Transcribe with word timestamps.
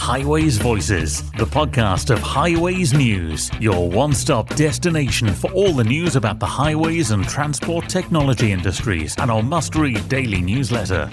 Highways 0.00 0.56
Voices, 0.56 1.30
the 1.32 1.44
podcast 1.44 2.08
of 2.08 2.20
Highways 2.20 2.94
News, 2.94 3.50
your 3.60 3.88
one 3.88 4.14
stop 4.14 4.48
destination 4.56 5.28
for 5.28 5.52
all 5.52 5.74
the 5.74 5.84
news 5.84 6.16
about 6.16 6.40
the 6.40 6.46
highways 6.46 7.10
and 7.10 7.28
transport 7.28 7.86
technology 7.86 8.50
industries, 8.50 9.14
and 9.18 9.30
our 9.30 9.42
must 9.42 9.76
read 9.76 10.08
daily 10.08 10.40
newsletter. 10.40 11.08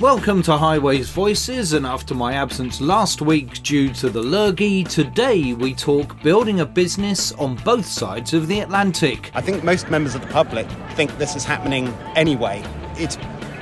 Welcome 0.00 0.42
to 0.42 0.58
Highways 0.58 1.08
Voices, 1.08 1.72
and 1.72 1.86
after 1.86 2.14
my 2.14 2.34
absence 2.34 2.82
last 2.82 3.22
week 3.22 3.62
due 3.62 3.88
to 3.94 4.10
the 4.10 4.22
lurgy, 4.22 4.84
today 4.84 5.54
we 5.54 5.72
talk 5.72 6.22
building 6.22 6.60
a 6.60 6.66
business 6.66 7.32
on 7.32 7.56
both 7.64 7.86
sides 7.86 8.34
of 8.34 8.48
the 8.48 8.60
Atlantic. 8.60 9.30
I 9.34 9.40
think 9.40 9.64
most 9.64 9.90
members 9.90 10.14
of 10.14 10.20
the 10.20 10.28
public 10.28 10.68
think 10.90 11.16
this 11.16 11.34
is 11.34 11.42
happening 11.42 11.88
anyway. 12.14 12.62
It's 12.96 13.16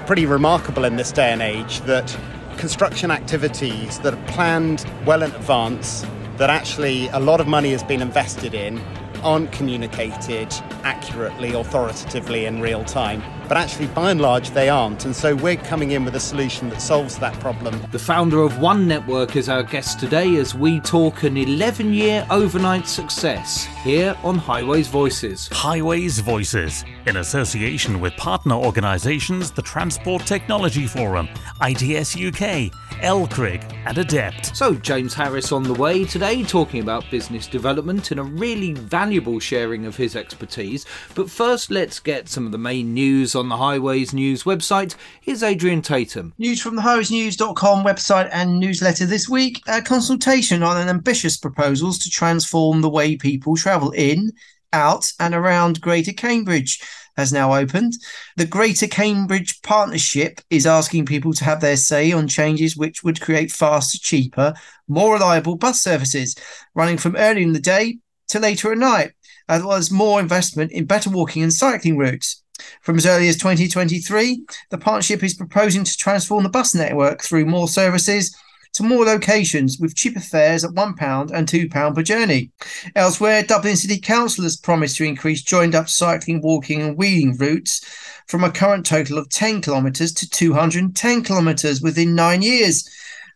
pretty 0.05 0.27
remarkable 0.27 0.85
in 0.85 0.97
this 0.97 1.13
day 1.13 1.31
and 1.33 1.41
age 1.41 1.81
that 1.83 2.15
construction 2.57 3.11
activities 3.11 3.99
that 4.01 4.15
are 4.15 4.27
planned 4.27 4.85
well 5.05 5.23
in 5.23 5.31
advance, 5.31 6.05
that 6.37 6.51
actually 6.51 7.09
a 7.09 7.21
lot 7.21 7.41
of 7.41 7.47
money 7.47 7.71
has 7.71 7.83
been 7.83 8.03
invested 8.03 8.55
in, 8.55 8.81
aren't 9.23 9.53
communicated 9.53 10.53
accurately, 10.83 11.53
authoritatively 11.53 12.45
in 12.45 12.61
real 12.61 12.85
time. 12.85 13.23
But 13.49 13.57
actually, 13.57 13.87
by 13.89 14.11
and 14.11 14.21
large, 14.21 14.51
they 14.51 14.69
aren't. 14.69 15.05
And 15.05 15.15
so 15.15 15.37
we're 15.37 15.57
coming 15.57 15.93
in 15.93 16.05
with 16.05 16.17
a 16.17 16.21
solution 16.21 16.69
that 16.71 16.83
solves 16.83 17.17
that 17.19 17.39
problem. 17.41 17.81
The 17.93 17.99
founder 17.99 18.43
of 18.43 18.59
One 18.59 18.89
Network 18.89 19.37
is 19.37 19.49
our 19.49 19.63
guest 19.63 20.01
today 20.01 20.37
as 20.37 20.55
we 20.55 20.81
talk 20.81 21.23
an 21.23 21.37
11 21.37 21.95
year 21.95 22.27
overnight 22.31 22.89
success 22.89 23.67
here 23.85 24.17
on 24.25 24.37
Highways 24.37 24.89
Voices. 24.89 25.49
Highways 25.53 26.19
Voices, 26.19 26.85
in 27.07 27.19
association 27.19 28.01
with 28.01 28.17
partner 28.17 28.57
organisations 28.57 29.53
the 29.53 29.63
Transport 29.63 30.27
Technology 30.27 30.87
Forum, 30.87 31.29
ITS 31.63 32.17
UK, 32.17 32.73
LCRIG, 33.03 33.63
and 33.87 33.99
Adept. 33.99 34.57
So, 34.57 34.75
James 34.75 35.15
Harris 35.15 35.53
on 35.53 35.63
the 35.63 35.75
way 35.75 36.05
today 36.05 36.43
talking 36.43 36.81
about 36.81 37.09
business 37.11 37.47
development 37.47 38.11
and 38.11 38.19
a 38.19 38.25
really 38.25 38.73
valuable 38.73 39.39
sharing 39.39 39.87
of 39.87 39.97
his 39.97 40.17
expertise. 40.17 40.85
But 41.15 41.31
first, 41.31 41.71
let's 41.71 42.01
get 42.01 42.29
some 42.29 42.47
of 42.47 42.53
the 42.53 42.59
main 42.59 42.93
news 42.93 43.36
on 43.37 43.49
the 43.49 43.57
Highways 43.57 44.13
News 44.13 44.45
website. 44.45 44.95
is 45.27 45.43
Adrian 45.43 45.83
Tatum. 45.83 46.33
News 46.39 46.61
from 46.61 46.75
the 46.75 46.83
highwaysnews.com 46.83 47.85
website 47.85 48.29
and 48.33 48.59
newsletter 48.59 49.05
this 49.05 49.29
week 49.29 49.61
a 49.69 49.83
consultation 49.83 50.63
on 50.63 50.77
an 50.79 50.89
ambitious 50.89 51.37
proposals 51.37 51.99
to 51.99 52.11
transform 52.11 52.81
the 52.81 52.89
way 52.89 53.17
people 53.17 53.55
travel 53.55 53.91
in, 53.91 54.33
out, 54.73 55.13
and 55.21 55.35
around 55.35 55.81
Greater 55.81 56.13
Cambridge 56.13 56.81
has 57.17 57.33
now 57.33 57.55
opened. 57.55 57.93
The 58.37 58.47
Greater 58.47 58.87
Cambridge 58.87 59.61
Partnership 59.63 60.41
is 60.51 60.67
asking 60.67 61.07
people 61.07 61.33
to 61.35 61.45
have 61.45 61.61
their 61.61 61.77
say 61.77 62.13
on 62.13 62.29
changes 62.29 62.77
which 62.77 63.05
would 63.05 63.21
create 63.21 63.53
faster, 63.53 63.99
cheaper, 63.99 64.55
more 64.89 65.15
reliable 65.15 65.57
bus 65.57 65.83
services 65.83 66.35
running 66.75 66.99
from 66.99 67.17
early 67.17 67.43
in 67.43 67.53
the 67.53 67.61
day 67.61 67.99
to 68.29 68.39
later 68.39 68.73
at 68.73 68.79
night, 68.79 69.13
as 69.49 69.63
well 69.63 69.77
as 69.77 69.91
more 69.91 70.21
investment 70.21 70.73
in 70.73 70.87
better 70.87 71.11
walking 71.11 71.43
and 71.43 71.53
cycling 71.53 71.97
routes. 71.97 72.43
From 72.83 72.97
as 72.97 73.07
early 73.07 73.29
as 73.29 73.37
2023, 73.37 74.45
the 74.71 74.79
partnership 74.79 75.23
is 75.23 75.35
proposing 75.35 75.85
to 75.85 75.97
transform 75.97 76.43
the 76.43 76.49
bus 76.49 76.75
network 76.75 77.23
through 77.23 77.47
more 77.47 77.69
services 77.69 78.37
to 78.77 78.83
more 78.83 79.07
locations 79.07 79.79
with 79.79 79.97
cheaper 79.97 80.21
fares 80.21 80.63
at 80.63 80.73
£1 80.73 81.31
and 81.33 81.49
£2 81.49 81.95
per 81.95 82.03
journey. 82.03 82.51
Elsewhere, 82.95 83.43
Dublin 83.43 83.77
City 83.77 83.99
Council 83.99 84.45
has 84.45 84.57
promised 84.57 84.97
to 84.97 85.05
increase 85.05 85.43
joined 85.43 85.75
up 85.75 85.89
cycling, 85.89 86.43
walking, 86.43 86.83
and 86.83 86.97
wheeling 86.97 87.37
routes 87.39 87.81
from 88.27 88.45
a 88.45 88.51
current 88.51 88.85
total 88.85 89.17
of 89.17 89.31
10 89.31 89.63
kilometres 89.63 90.13
to 90.13 90.29
210 90.29 91.23
kilometres 91.23 91.81
within 91.81 92.15
nine 92.15 92.43
years. 92.43 92.87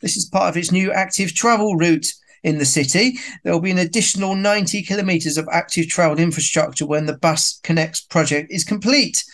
This 0.03 0.17
is 0.17 0.27
part 0.27 0.51
of 0.51 0.57
its 0.57 0.73
new 0.73 0.93
active 0.93 1.35
travel 1.35 1.77
route 1.77 2.13
in 2.43 2.59
the 2.59 2.65
city. 2.65 3.19
There 3.45 3.53
will 3.53 3.61
be 3.61 3.71
an 3.71 3.79
additional 3.79 4.35
90 4.35 4.83
kilometres 4.83 5.37
of 5.37 5.49
active 5.51 5.89
travel 5.89 6.19
infrastructure 6.19 6.87
when 6.87 7.07
the 7.07 7.19
Bus 7.19 7.61
Connects 7.63 8.01
project 8.01 8.51
is 8.51 8.65
complete. 8.65 9.25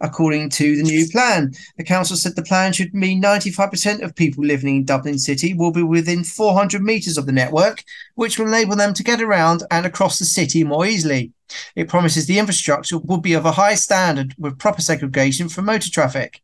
According 0.00 0.50
to 0.50 0.76
the 0.76 0.82
new 0.82 1.08
plan, 1.08 1.52
the 1.76 1.84
council 1.84 2.16
said 2.16 2.36
the 2.36 2.42
plan 2.42 2.72
should 2.72 2.92
mean 2.94 3.22
95% 3.22 4.02
of 4.02 4.14
people 4.14 4.44
living 4.44 4.76
in 4.76 4.84
Dublin 4.84 5.18
City 5.18 5.54
will 5.54 5.72
be 5.72 5.82
within 5.82 6.24
400 6.24 6.82
metres 6.82 7.16
of 7.16 7.26
the 7.26 7.32
network, 7.32 7.82
which 8.14 8.38
will 8.38 8.48
enable 8.48 8.76
them 8.76 8.92
to 8.94 9.04
get 9.04 9.22
around 9.22 9.62
and 9.70 9.86
across 9.86 10.18
the 10.18 10.24
city 10.24 10.64
more 10.64 10.84
easily. 10.84 11.32
It 11.76 11.88
promises 11.88 12.26
the 12.26 12.38
infrastructure 12.38 12.98
will 12.98 13.20
be 13.20 13.34
of 13.34 13.46
a 13.46 13.52
high 13.52 13.76
standard 13.76 14.34
with 14.36 14.58
proper 14.58 14.82
segregation 14.82 15.48
for 15.48 15.62
motor 15.62 15.90
traffic. 15.90 16.42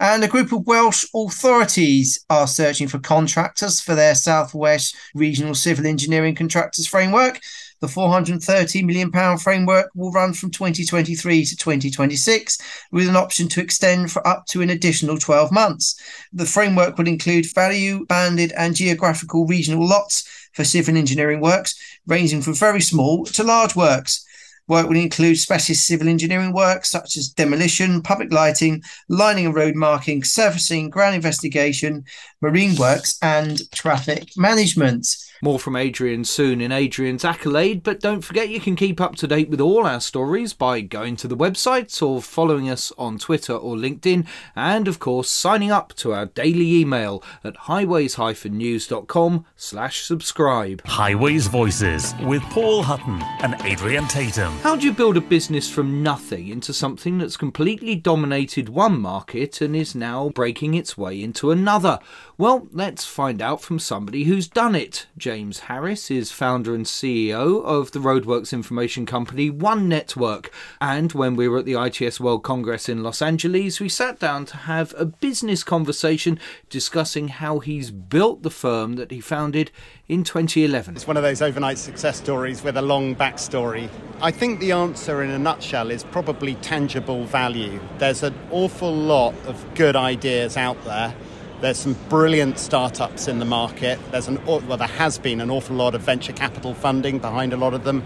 And 0.00 0.22
a 0.22 0.28
group 0.28 0.52
of 0.52 0.66
Welsh 0.66 1.04
authorities 1.14 2.24
are 2.28 2.46
searching 2.46 2.88
for 2.88 2.98
contractors 2.98 3.80
for 3.80 3.94
their 3.94 4.14
Southwest 4.14 4.96
Regional 5.14 5.54
Civil 5.54 5.86
Engineering 5.86 6.34
Contractors 6.34 6.86
Framework. 6.86 7.40
The 7.80 7.86
£430 7.86 8.84
million 8.84 9.38
framework 9.38 9.90
will 9.94 10.10
run 10.10 10.32
from 10.32 10.50
2023 10.50 11.44
to 11.44 11.56
2026, 11.56 12.58
with 12.90 13.06
an 13.06 13.16
option 13.16 13.48
to 13.48 13.60
extend 13.60 14.10
for 14.10 14.26
up 14.26 14.46
to 14.46 14.62
an 14.62 14.70
additional 14.70 15.18
12 15.18 15.52
months. 15.52 15.94
The 16.32 16.46
framework 16.46 16.96
will 16.96 17.06
include 17.06 17.52
value 17.54 18.06
banded 18.06 18.52
and 18.56 18.74
geographical 18.74 19.46
regional 19.46 19.86
lots 19.86 20.26
for 20.54 20.64
civil 20.64 20.96
engineering 20.96 21.40
works, 21.40 21.74
ranging 22.06 22.40
from 22.40 22.54
very 22.54 22.80
small 22.80 23.26
to 23.26 23.44
large 23.44 23.76
works. 23.76 24.25
Work 24.68 24.88
will 24.88 24.96
include 24.96 25.38
specialist 25.38 25.86
civil 25.86 26.08
engineering 26.08 26.52
work 26.52 26.84
such 26.84 27.16
as 27.16 27.28
demolition, 27.28 28.02
public 28.02 28.32
lighting, 28.32 28.82
lining 29.08 29.46
and 29.46 29.54
road 29.54 29.76
marking, 29.76 30.24
surfacing, 30.24 30.90
ground 30.90 31.14
investigation, 31.14 32.04
marine 32.40 32.74
works, 32.76 33.16
and 33.22 33.60
traffic 33.70 34.30
management. 34.36 35.06
More 35.46 35.60
from 35.60 35.76
Adrian 35.76 36.24
soon 36.24 36.60
in 36.60 36.72
Adrian's 36.72 37.24
accolade, 37.24 37.84
but 37.84 38.00
don't 38.00 38.22
forget 38.22 38.48
you 38.48 38.58
can 38.58 38.74
keep 38.74 39.00
up 39.00 39.14
to 39.14 39.28
date 39.28 39.48
with 39.48 39.60
all 39.60 39.86
our 39.86 40.00
stories 40.00 40.52
by 40.52 40.80
going 40.80 41.14
to 41.14 41.28
the 41.28 41.36
website 41.36 42.02
or 42.02 42.20
following 42.20 42.68
us 42.68 42.90
on 42.98 43.16
Twitter 43.16 43.52
or 43.52 43.76
LinkedIn, 43.76 44.26
and 44.56 44.88
of 44.88 44.98
course 44.98 45.30
signing 45.30 45.70
up 45.70 45.92
to 45.94 46.12
our 46.12 46.26
daily 46.26 46.74
email 46.74 47.22
at 47.44 47.54
highways-news.com 47.54 49.46
slash 49.54 50.02
subscribe. 50.02 50.84
Highways 50.84 51.46
Voices 51.46 52.12
with 52.24 52.42
Paul 52.50 52.82
Hutton 52.82 53.22
and 53.40 53.54
Adrian 53.62 54.08
Tatum. 54.08 54.52
How 54.64 54.74
do 54.74 54.84
you 54.84 54.92
build 54.92 55.16
a 55.16 55.20
business 55.20 55.70
from 55.70 56.02
nothing 56.02 56.48
into 56.48 56.72
something 56.72 57.18
that's 57.18 57.36
completely 57.36 57.94
dominated 57.94 58.68
one 58.68 59.00
market 59.00 59.60
and 59.60 59.76
is 59.76 59.94
now 59.94 60.28
breaking 60.30 60.74
its 60.74 60.98
way 60.98 61.22
into 61.22 61.52
another? 61.52 62.00
Well, 62.36 62.66
let's 62.72 63.04
find 63.06 63.40
out 63.40 63.62
from 63.62 63.78
somebody 63.78 64.24
who's 64.24 64.48
done 64.48 64.74
it. 64.74 65.06
James 65.36 65.58
Harris 65.58 66.10
is 66.10 66.32
founder 66.32 66.74
and 66.74 66.86
CEO 66.86 67.62
of 67.62 67.92
the 67.92 67.98
Roadworks 67.98 68.54
information 68.54 69.04
company 69.04 69.50
One 69.50 69.86
Network. 69.86 70.50
And 70.80 71.12
when 71.12 71.36
we 71.36 71.46
were 71.46 71.58
at 71.58 71.66
the 71.66 71.74
ITS 71.74 72.18
World 72.18 72.42
Congress 72.42 72.88
in 72.88 73.02
Los 73.02 73.20
Angeles, 73.20 73.78
we 73.78 73.90
sat 73.90 74.18
down 74.18 74.46
to 74.46 74.56
have 74.56 74.94
a 74.96 75.04
business 75.04 75.62
conversation 75.62 76.40
discussing 76.70 77.28
how 77.28 77.58
he's 77.58 77.90
built 77.90 78.44
the 78.44 78.50
firm 78.50 78.94
that 78.94 79.10
he 79.10 79.20
founded 79.20 79.70
in 80.08 80.24
2011. 80.24 80.96
It's 80.96 81.06
one 81.06 81.18
of 81.18 81.22
those 81.22 81.42
overnight 81.42 81.76
success 81.76 82.16
stories 82.16 82.64
with 82.64 82.78
a 82.78 82.82
long 82.82 83.14
backstory. 83.14 83.90
I 84.22 84.30
think 84.30 84.58
the 84.58 84.72
answer 84.72 85.22
in 85.22 85.28
a 85.28 85.38
nutshell 85.38 85.90
is 85.90 86.02
probably 86.02 86.54
tangible 86.54 87.26
value. 87.26 87.78
There's 87.98 88.22
an 88.22 88.34
awful 88.50 88.94
lot 88.94 89.34
of 89.44 89.62
good 89.74 89.96
ideas 89.96 90.56
out 90.56 90.82
there 90.84 91.14
there's 91.60 91.78
some 91.78 91.96
brilliant 92.08 92.58
startups 92.58 93.28
in 93.28 93.38
the 93.38 93.44
market. 93.44 93.98
There's 94.10 94.28
an 94.28 94.44
well, 94.44 94.60
there 94.60 94.86
has 94.86 95.18
been 95.18 95.40
an 95.40 95.50
awful 95.50 95.76
lot 95.76 95.94
of 95.94 96.02
venture 96.02 96.32
capital 96.32 96.74
funding 96.74 97.18
behind 97.18 97.52
a 97.52 97.56
lot 97.56 97.74
of 97.74 97.84
them. 97.84 98.04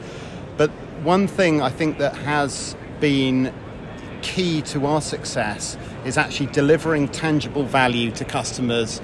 But 0.57 0.71
one 1.03 1.27
thing 1.27 1.61
I 1.61 1.71
think 1.71 1.99
that 1.99 2.17
has 2.17 2.77
been 3.01 3.53
key 4.23 4.63
to 4.63 4.87
our 4.87 5.01
success 5.01 5.77
is 6.05 6.19
actually 6.19 6.47
delivering 6.47 7.09
tangible 7.09 7.65
value 7.65 8.11
to 8.13 8.25
customers 8.25 9.01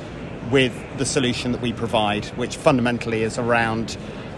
with 0.51 0.73
the 0.99 1.05
solution 1.05 1.53
that 1.53 1.61
we 1.61 1.73
provide, 1.73 2.27
which 2.37 2.57
fundamentally 2.57 3.23
is 3.23 3.39
around 3.39 3.97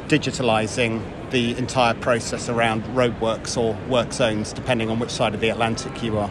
digitalizing 0.09 1.03
the 1.31 1.56
entire 1.59 1.93
process 1.94 2.49
around 2.49 2.83
roadworks 2.85 3.59
or 3.59 3.77
work 3.88 4.12
zones, 4.12 4.53
depending 4.53 4.88
on 4.88 4.99
which 4.99 5.11
side 5.11 5.35
of 5.35 5.41
the 5.41 5.50
Atlantic 5.50 6.03
you 6.03 6.17
are. 6.17 6.31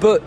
But 0.00 0.22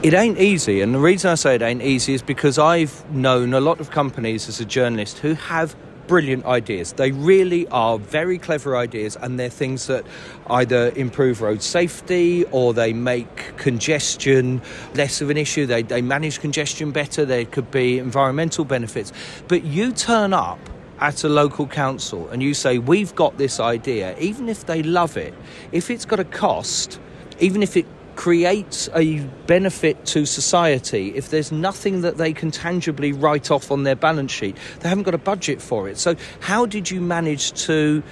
it 0.00 0.14
ain't 0.14 0.38
easy, 0.38 0.80
and 0.80 0.94
the 0.94 0.98
reason 1.00 1.30
I 1.30 1.34
say 1.34 1.56
it 1.56 1.62
ain't 1.62 1.82
easy 1.82 2.14
is 2.14 2.22
because 2.22 2.56
I've 2.56 3.04
known 3.10 3.52
a 3.52 3.60
lot 3.60 3.80
of 3.80 3.90
companies 3.90 4.48
as 4.48 4.60
a 4.60 4.64
journalist 4.64 5.18
who 5.18 5.34
have 5.34 5.74
brilliant 6.06 6.44
ideas. 6.46 6.92
They 6.92 7.10
really 7.10 7.66
are 7.68 7.98
very 7.98 8.38
clever 8.38 8.76
ideas, 8.76 9.16
and 9.16 9.40
they're 9.40 9.48
things 9.48 9.88
that 9.88 10.06
either 10.46 10.92
improve 10.94 11.42
road 11.42 11.62
safety 11.62 12.44
or 12.52 12.72
they 12.72 12.92
make 12.92 13.56
congestion 13.56 14.62
less 14.94 15.20
of 15.20 15.30
an 15.30 15.36
issue. 15.36 15.66
They, 15.66 15.82
they 15.82 16.00
manage 16.00 16.38
congestion 16.38 16.92
better. 16.92 17.24
There 17.24 17.44
could 17.44 17.72
be 17.72 17.98
environmental 17.98 18.64
benefits. 18.64 19.12
But 19.48 19.64
you 19.64 19.92
turn 19.92 20.32
up 20.32 20.60
at 21.00 21.24
a 21.24 21.28
local 21.28 21.66
council 21.66 22.28
and 22.28 22.40
you 22.40 22.54
say, 22.54 22.78
We've 22.78 23.14
got 23.16 23.36
this 23.36 23.58
idea, 23.58 24.16
even 24.18 24.48
if 24.48 24.64
they 24.64 24.84
love 24.84 25.16
it, 25.16 25.34
if 25.72 25.90
it's 25.90 26.04
got 26.04 26.20
a 26.20 26.24
cost, 26.24 27.00
even 27.40 27.64
if 27.64 27.76
it 27.76 27.86
creates 28.18 28.88
a 28.96 29.20
benefit 29.46 30.04
to 30.04 30.26
society 30.26 31.14
if 31.14 31.30
there's 31.30 31.52
nothing 31.52 32.00
that 32.00 32.16
they 32.16 32.32
can 32.32 32.50
tangibly 32.50 33.12
write 33.12 33.48
off 33.48 33.70
on 33.70 33.84
their 33.84 33.94
balance 33.94 34.32
sheet? 34.32 34.56
They 34.80 34.88
haven't 34.88 35.04
got 35.04 35.14
a 35.14 35.18
budget 35.32 35.62
for 35.62 35.88
it. 35.88 35.98
So, 35.98 36.16
how 36.40 36.66
did 36.66 36.90
you 36.90 37.00
manage 37.00 37.52
to 37.66 38.02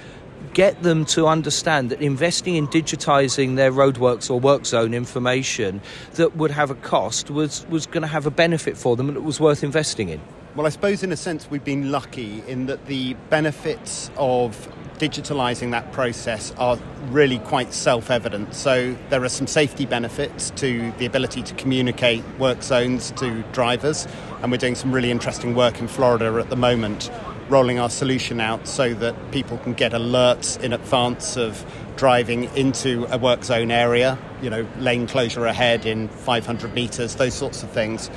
get 0.53 0.81
them 0.81 1.03
to 1.03 1.27
understand 1.27 1.89
that 1.89 2.01
investing 2.01 2.55
in 2.55 2.67
digitizing 2.67 3.57
their 3.57 3.69
roadworks 3.69 4.31
or 4.31 4.39
work 4.39 4.65
zone 4.65 4.93
information 4.93 5.81
that 6.13 6.37
would 6.37 6.51
have 6.51 6.71
a 6.71 6.75
cost 6.75 7.29
was, 7.29 7.67
was 7.67 7.85
going 7.85 8.01
to 8.01 8.07
have 8.07 8.25
a 8.25 8.31
benefit 8.31 8.77
for 8.77 8.95
them 8.95 9.09
and 9.09 9.17
it 9.17 9.23
was 9.23 9.41
worth 9.41 9.61
investing 9.61 10.07
in? 10.07 10.21
Well, 10.55 10.65
I 10.65 10.69
suppose 10.69 11.03
in 11.03 11.11
a 11.11 11.17
sense 11.17 11.51
we've 11.51 11.65
been 11.65 11.91
lucky 11.91 12.41
in 12.47 12.67
that 12.67 12.85
the 12.85 13.15
benefits 13.29 14.09
of 14.15 14.69
digitalizing 14.99 15.71
that 15.71 15.91
process 15.91 16.53
are 16.57 16.77
really 17.09 17.39
quite 17.39 17.73
self 17.73 18.09
evident. 18.09 18.53
So 18.53 18.95
there 19.09 19.23
are 19.23 19.29
some 19.29 19.47
safety 19.47 19.85
benefits 19.85 20.49
to 20.51 20.91
the 20.97 21.05
ability 21.05 21.43
to 21.43 21.53
communicate 21.55 22.23
work 22.39 22.63
zones 22.63 23.11
to 23.11 23.43
drivers, 23.51 24.07
and 24.41 24.51
we're 24.51 24.57
doing 24.57 24.75
some 24.75 24.91
really 24.91 25.11
interesting 25.11 25.55
work 25.55 25.79
in 25.79 25.87
Florida 25.87 26.39
at 26.39 26.49
the 26.49 26.55
moment 26.55 27.09
rolling 27.49 27.79
our 27.79 27.89
solution 27.89 28.41
out 28.41 28.67
so 28.67 28.93
that 28.93 29.15
people 29.31 29.57
can 29.59 29.73
get 29.73 29.93
alerts 29.93 30.61
in 30.61 30.73
advance 30.73 31.37
of 31.37 31.65
driving 31.95 32.43
into 32.55 33.05
a 33.09 33.17
work 33.17 33.43
zone 33.43 33.71
area, 33.71 34.17
you 34.41 34.49
know, 34.49 34.67
lane 34.79 35.07
closure 35.07 35.45
ahead 35.45 35.85
in 35.85 36.07
500 36.09 36.73
metres, 36.73 37.15
those 37.15 37.33
sorts 37.33 37.63
of 37.63 37.71
things. 37.71 38.09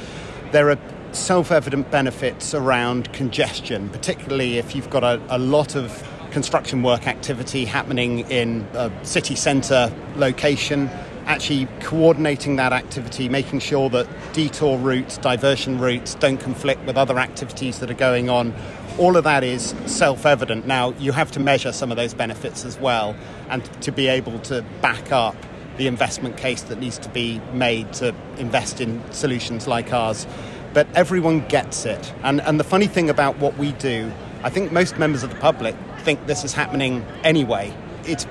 There 0.52 0.70
are 0.70 0.78
self 1.12 1.50
evident 1.50 1.90
benefits 1.90 2.54
around 2.54 3.12
congestion, 3.12 3.88
particularly 3.90 4.58
if 4.58 4.74
you've 4.74 4.90
got 4.90 5.04
a, 5.04 5.20
a 5.28 5.38
lot 5.38 5.76
of 5.76 6.02
construction 6.30 6.82
work 6.82 7.06
activity 7.06 7.64
happening 7.64 8.20
in 8.30 8.66
a 8.74 8.90
city 9.04 9.34
centre 9.34 9.92
location 10.16 10.90
actually 11.26 11.68
coordinating 11.80 12.56
that 12.56 12.72
activity, 12.72 13.28
making 13.28 13.60
sure 13.60 13.88
that 13.88 14.08
detour 14.32 14.76
routes, 14.78 15.16
diversion 15.18 15.78
routes 15.78 16.16
don't 16.16 16.38
conflict 16.38 16.84
with 16.86 16.96
other 16.96 17.20
activities 17.20 17.78
that 17.78 17.88
are 17.88 17.94
going 17.94 18.28
on 18.28 18.52
all 19.00 19.16
of 19.16 19.24
that 19.24 19.42
is 19.42 19.74
self 19.86 20.26
evident. 20.26 20.66
Now, 20.66 20.92
you 20.98 21.12
have 21.12 21.30
to 21.32 21.40
measure 21.40 21.72
some 21.72 21.90
of 21.90 21.96
those 21.96 22.14
benefits 22.14 22.64
as 22.64 22.78
well 22.78 23.16
and 23.48 23.64
to 23.82 23.90
be 23.90 24.08
able 24.08 24.38
to 24.40 24.62
back 24.82 25.10
up 25.10 25.36
the 25.78 25.86
investment 25.86 26.36
case 26.36 26.62
that 26.62 26.78
needs 26.78 26.98
to 26.98 27.08
be 27.08 27.40
made 27.54 27.92
to 27.94 28.14
invest 28.36 28.80
in 28.80 29.02
solutions 29.12 29.66
like 29.66 29.92
ours. 29.92 30.26
But 30.74 30.86
everyone 30.94 31.46
gets 31.48 31.86
it. 31.86 32.12
And, 32.22 32.40
and 32.42 32.60
the 32.60 32.64
funny 32.64 32.86
thing 32.86 33.08
about 33.08 33.38
what 33.38 33.56
we 33.56 33.72
do, 33.72 34.12
I 34.42 34.50
think 34.50 34.70
most 34.70 34.98
members 34.98 35.22
of 35.22 35.30
the 35.30 35.36
public 35.36 35.74
think 36.00 36.26
this 36.26 36.44
is 36.44 36.52
happening 36.52 37.04
anyway. 37.24 37.72
It's 38.04 38.26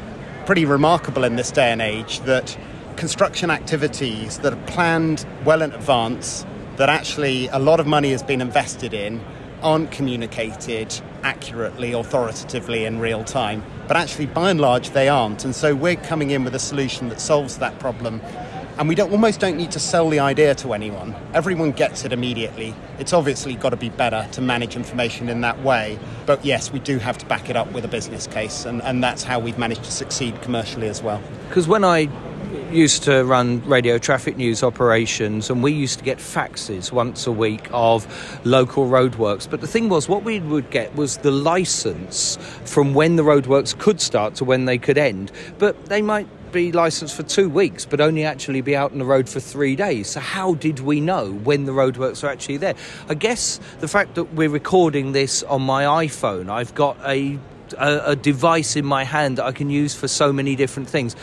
pretty 0.45 0.65
remarkable 0.65 1.23
in 1.23 1.35
this 1.35 1.51
day 1.51 1.71
and 1.71 1.81
age 1.81 2.19
that 2.21 2.57
construction 2.95 3.49
activities 3.49 4.39
that 4.39 4.51
are 4.51 4.65
planned 4.67 5.25
well 5.45 5.61
in 5.61 5.71
advance, 5.71 6.45
that 6.77 6.89
actually 6.89 7.47
a 7.47 7.59
lot 7.59 7.79
of 7.79 7.87
money 7.87 8.11
has 8.11 8.23
been 8.23 8.41
invested 8.41 8.93
in, 8.93 9.21
aren't 9.61 9.91
communicated 9.91 10.99
accurately, 11.23 11.93
authoritatively 11.93 12.85
in 12.85 12.99
real 12.99 13.23
time. 13.23 13.63
But 13.87 13.97
actually, 13.97 14.25
by 14.25 14.51
and 14.51 14.59
large, 14.59 14.89
they 14.91 15.09
aren't. 15.09 15.45
And 15.45 15.55
so 15.55 15.75
we're 15.75 15.95
coming 15.95 16.31
in 16.31 16.43
with 16.43 16.55
a 16.55 16.59
solution 16.59 17.09
that 17.09 17.21
solves 17.21 17.57
that 17.59 17.79
problem. 17.79 18.21
And 18.79 18.87
we 18.87 18.95
don't, 18.95 19.11
almost 19.11 19.41
don't 19.41 19.57
need 19.57 19.71
to 19.71 19.79
sell 19.79 20.09
the 20.09 20.19
idea 20.19 20.55
to 20.55 20.71
anyone. 20.71 21.13
Everyone 21.33 21.73
gets 21.73 22.05
it 22.05 22.13
immediately. 22.13 22.73
It's 22.97 23.11
obviously 23.11 23.55
got 23.55 23.71
to 23.71 23.75
be 23.75 23.89
better 23.89 24.25
to 24.31 24.41
manage 24.41 24.77
information 24.77 25.27
in 25.27 25.41
that 25.41 25.61
way. 25.61 25.99
But 26.25 26.45
yes, 26.45 26.71
we 26.71 26.79
do 26.79 26.97
have 26.97 27.17
to 27.17 27.25
back 27.25 27.49
it 27.49 27.57
up 27.57 27.69
with 27.73 27.83
a 27.83 27.89
business 27.89 28.25
case. 28.25 28.63
And, 28.63 28.81
and 28.83 29.03
that's 29.03 29.23
how 29.23 29.37
we've 29.37 29.57
managed 29.57 29.83
to 29.83 29.91
succeed 29.91 30.41
commercially 30.41 30.87
as 30.87 31.03
well. 31.03 31.21
Because 31.49 31.67
when 31.67 31.83
I 31.83 32.07
used 32.71 33.03
to 33.03 33.25
run 33.25 33.61
radio 33.67 33.97
traffic 33.97 34.37
news 34.37 34.63
operations, 34.63 35.49
and 35.49 35.61
we 35.61 35.73
used 35.73 35.99
to 35.99 36.05
get 36.05 36.17
faxes 36.17 36.89
once 36.89 37.27
a 37.27 37.33
week 37.33 37.67
of 37.71 38.07
local 38.45 38.87
roadworks. 38.87 39.49
But 39.49 39.59
the 39.59 39.67
thing 39.67 39.89
was, 39.89 40.07
what 40.07 40.23
we 40.23 40.39
would 40.39 40.69
get 40.69 40.95
was 40.95 41.17
the 41.17 41.31
license 41.31 42.37
from 42.63 42.93
when 42.93 43.17
the 43.17 43.23
roadworks 43.23 43.77
could 43.77 43.99
start 43.99 44.35
to 44.35 44.45
when 44.45 44.65
they 44.65 44.77
could 44.77 44.97
end. 44.97 45.33
But 45.57 45.87
they 45.87 46.01
might 46.01 46.27
be 46.51 46.71
licensed 46.71 47.15
for 47.15 47.23
two 47.23 47.49
weeks, 47.49 47.85
but 47.85 48.01
only 48.01 48.23
actually 48.23 48.61
be 48.61 48.75
out 48.75 48.91
on 48.91 48.97
the 48.97 49.05
road 49.05 49.29
for 49.29 49.39
three 49.39 49.75
days. 49.75 50.09
So, 50.09 50.19
how 50.19 50.55
did 50.55 50.79
we 50.79 50.99
know 50.99 51.31
when 51.31 51.65
the 51.65 51.71
roadworks 51.71 52.23
are 52.23 52.27
actually 52.27 52.57
there? 52.57 52.75
I 53.07 53.13
guess 53.13 53.59
the 53.79 53.87
fact 53.87 54.15
that 54.15 54.33
we're 54.33 54.49
recording 54.49 55.11
this 55.11 55.43
on 55.43 55.61
my 55.61 56.05
iPhone, 56.05 56.49
I've 56.49 56.73
got 56.75 56.97
a, 57.05 57.39
a, 57.77 58.11
a 58.11 58.15
device 58.15 58.75
in 58.75 58.85
my 58.85 59.03
hand 59.03 59.37
that 59.37 59.45
I 59.45 59.51
can 59.51 59.69
use 59.69 59.95
for 59.95 60.07
so 60.07 60.33
many 60.33 60.55
different 60.55 60.89
things. 60.89 61.15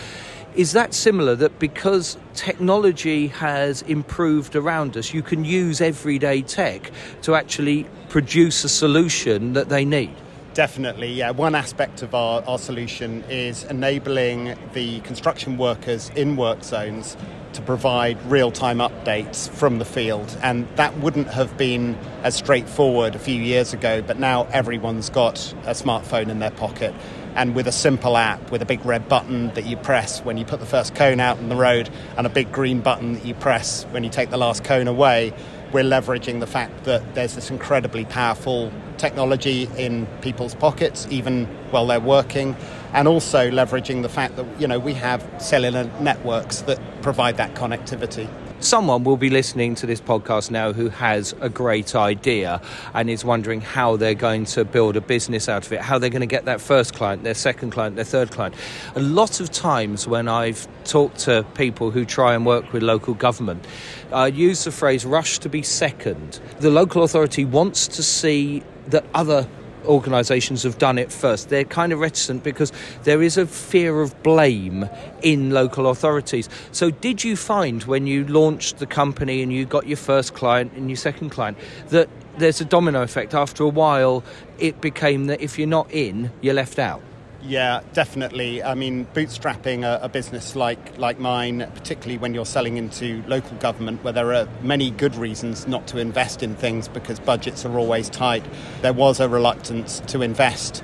Is 0.54 0.72
that 0.72 0.94
similar 0.94 1.34
that 1.36 1.58
because 1.58 2.16
technology 2.32 3.26
has 3.26 3.82
improved 3.82 4.56
around 4.56 4.96
us, 4.96 5.12
you 5.12 5.22
can 5.22 5.44
use 5.44 5.82
everyday 5.82 6.40
tech 6.40 6.90
to 7.22 7.34
actually 7.34 7.86
produce 8.08 8.64
a 8.64 8.68
solution 8.68 9.52
that 9.52 9.68
they 9.68 9.84
need? 9.84 10.16
Definitely, 10.56 11.12
yeah. 11.12 11.32
One 11.32 11.54
aspect 11.54 12.00
of 12.00 12.14
our, 12.14 12.42
our 12.46 12.58
solution 12.58 13.22
is 13.28 13.64
enabling 13.64 14.56
the 14.72 15.00
construction 15.00 15.58
workers 15.58 16.10
in 16.16 16.34
work 16.36 16.64
zones 16.64 17.14
to 17.52 17.60
provide 17.60 18.16
real 18.24 18.50
time 18.50 18.78
updates 18.78 19.50
from 19.50 19.78
the 19.78 19.84
field. 19.84 20.34
And 20.42 20.66
that 20.76 20.96
wouldn't 21.00 21.28
have 21.28 21.58
been 21.58 21.94
as 22.22 22.36
straightforward 22.36 23.14
a 23.14 23.18
few 23.18 23.34
years 23.34 23.74
ago, 23.74 24.00
but 24.00 24.18
now 24.18 24.44
everyone's 24.44 25.10
got 25.10 25.52
a 25.64 25.72
smartphone 25.72 26.30
in 26.30 26.38
their 26.38 26.52
pocket 26.52 26.94
and 27.34 27.54
with 27.54 27.66
a 27.66 27.72
simple 27.72 28.16
app 28.16 28.50
with 28.50 28.62
a 28.62 28.66
big 28.66 28.82
red 28.86 29.10
button 29.10 29.48
that 29.48 29.66
you 29.66 29.76
press 29.76 30.20
when 30.20 30.38
you 30.38 30.46
put 30.46 30.58
the 30.58 30.64
first 30.64 30.94
cone 30.94 31.20
out 31.20 31.36
on 31.36 31.50
the 31.50 31.54
road 31.54 31.90
and 32.16 32.26
a 32.26 32.30
big 32.30 32.50
green 32.50 32.80
button 32.80 33.12
that 33.12 33.26
you 33.26 33.34
press 33.34 33.84
when 33.90 34.02
you 34.04 34.08
take 34.08 34.30
the 34.30 34.38
last 34.38 34.64
cone 34.64 34.88
away, 34.88 35.34
we're 35.70 35.84
leveraging 35.84 36.40
the 36.40 36.46
fact 36.46 36.84
that 36.84 37.14
there's 37.14 37.34
this 37.34 37.50
incredibly 37.50 38.06
powerful 38.06 38.72
technology 38.98 39.68
in 39.76 40.06
people's 40.20 40.54
pockets, 40.54 41.06
even 41.10 41.46
while 41.70 41.86
they're 41.86 42.00
working, 42.00 42.56
and 42.92 43.08
also 43.08 43.50
leveraging 43.50 44.02
the 44.02 44.08
fact 44.08 44.36
that 44.36 44.46
you 44.60 44.66
know 44.66 44.78
we 44.78 44.94
have 44.94 45.24
cellular 45.38 45.84
networks 46.00 46.62
that 46.62 46.80
provide 47.02 47.36
that 47.36 47.54
connectivity 47.54 48.28
someone 48.60 49.04
will 49.04 49.16
be 49.16 49.30
listening 49.30 49.74
to 49.76 49.86
this 49.86 50.00
podcast 50.00 50.50
now 50.50 50.72
who 50.72 50.88
has 50.88 51.34
a 51.40 51.48
great 51.48 51.94
idea 51.94 52.60
and 52.94 53.10
is 53.10 53.24
wondering 53.24 53.60
how 53.60 53.96
they're 53.96 54.14
going 54.14 54.44
to 54.44 54.64
build 54.64 54.96
a 54.96 55.00
business 55.00 55.48
out 55.48 55.66
of 55.66 55.72
it, 55.72 55.80
how 55.80 55.98
they're 55.98 56.10
going 56.10 56.20
to 56.20 56.26
get 56.26 56.46
that 56.46 56.60
first 56.60 56.94
client, 56.94 57.22
their 57.22 57.34
second 57.34 57.70
client, 57.70 57.96
their 57.96 58.04
third 58.04 58.30
client. 58.30 58.54
A 58.94 59.00
lot 59.00 59.40
of 59.40 59.50
times 59.50 60.08
when 60.08 60.28
I've 60.28 60.66
talked 60.84 61.18
to 61.20 61.44
people 61.54 61.90
who 61.90 62.04
try 62.04 62.34
and 62.34 62.46
work 62.46 62.72
with 62.72 62.82
local 62.82 63.14
government, 63.14 63.66
I 64.12 64.28
use 64.28 64.64
the 64.64 64.72
phrase 64.72 65.04
rush 65.04 65.38
to 65.40 65.48
be 65.48 65.62
second. 65.62 66.40
The 66.58 66.70
local 66.70 67.02
authority 67.02 67.44
wants 67.44 67.86
to 67.88 68.02
see 68.02 68.62
that 68.88 69.04
other 69.14 69.46
organisations 69.86 70.62
have 70.64 70.78
done 70.78 70.98
it 70.98 71.12
first. 71.12 71.48
They're 71.48 71.64
kind 71.64 71.92
of 71.92 72.00
reticent 72.00 72.42
because 72.42 72.72
there 73.04 73.22
is 73.22 73.36
a 73.36 73.46
fear 73.46 74.00
of 74.00 74.20
blame 74.22 74.88
in 75.22 75.50
local 75.50 75.88
authorities. 75.88 76.48
So, 76.72 76.90
did 76.90 77.24
you 77.24 77.36
find 77.36 77.84
when 77.84 78.06
you 78.06 78.26
launched 78.26 78.78
the 78.78 78.86
company 78.86 79.42
and 79.42 79.52
you 79.52 79.64
got 79.64 79.86
your 79.86 79.96
first 79.96 80.34
client 80.34 80.72
and 80.72 80.90
your 80.90 80.96
second 80.96 81.30
client 81.30 81.58
that 81.88 82.08
there's 82.38 82.60
a 82.60 82.64
domino 82.64 83.02
effect? 83.02 83.34
After 83.34 83.64
a 83.64 83.68
while, 83.68 84.24
it 84.58 84.80
became 84.80 85.26
that 85.26 85.40
if 85.40 85.58
you're 85.58 85.68
not 85.68 85.90
in, 85.90 86.30
you're 86.40 86.54
left 86.54 86.78
out. 86.78 87.02
Yeah, 87.48 87.82
definitely. 87.92 88.60
I 88.60 88.74
mean, 88.74 89.06
bootstrapping 89.14 89.84
a, 89.84 90.00
a, 90.02 90.08
business 90.08 90.56
like, 90.56 90.98
like 90.98 91.20
mine, 91.20 91.70
particularly 91.76 92.18
when 92.18 92.34
you're 92.34 92.44
selling 92.44 92.76
into 92.76 93.22
local 93.28 93.56
government, 93.58 94.02
where 94.02 94.12
there 94.12 94.34
are 94.34 94.48
many 94.62 94.90
good 94.90 95.14
reasons 95.14 95.68
not 95.68 95.86
to 95.88 95.98
invest 95.98 96.42
in 96.42 96.56
things 96.56 96.88
because 96.88 97.20
budgets 97.20 97.64
are 97.64 97.78
always 97.78 98.10
tight, 98.10 98.44
there 98.82 98.92
was 98.92 99.20
a 99.20 99.28
reluctance 99.28 100.00
to 100.08 100.22
invest 100.22 100.82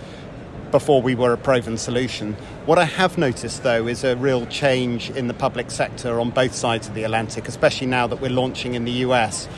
before 0.70 1.02
we 1.02 1.16
were 1.16 1.32
a 1.32 1.36
proven 1.36 1.76
solution. 1.76 2.34
What 2.64 2.78
I 2.78 2.84
have 2.84 3.18
noticed, 3.18 3.64
though, 3.64 3.88
is 3.88 4.04
a 4.04 4.16
real 4.16 4.46
change 4.46 5.10
in 5.10 5.26
the 5.26 5.34
public 5.34 5.68
sector 5.68 6.20
on 6.20 6.30
both 6.30 6.54
sides 6.54 6.86
of 6.86 6.94
the 6.94 7.02
Atlantic, 7.02 7.48
especially 7.48 7.88
now 7.88 8.06
that 8.06 8.20
we're 8.20 8.30
launching 8.30 8.74
in 8.74 8.84
the 8.84 9.04
US. 9.06 9.48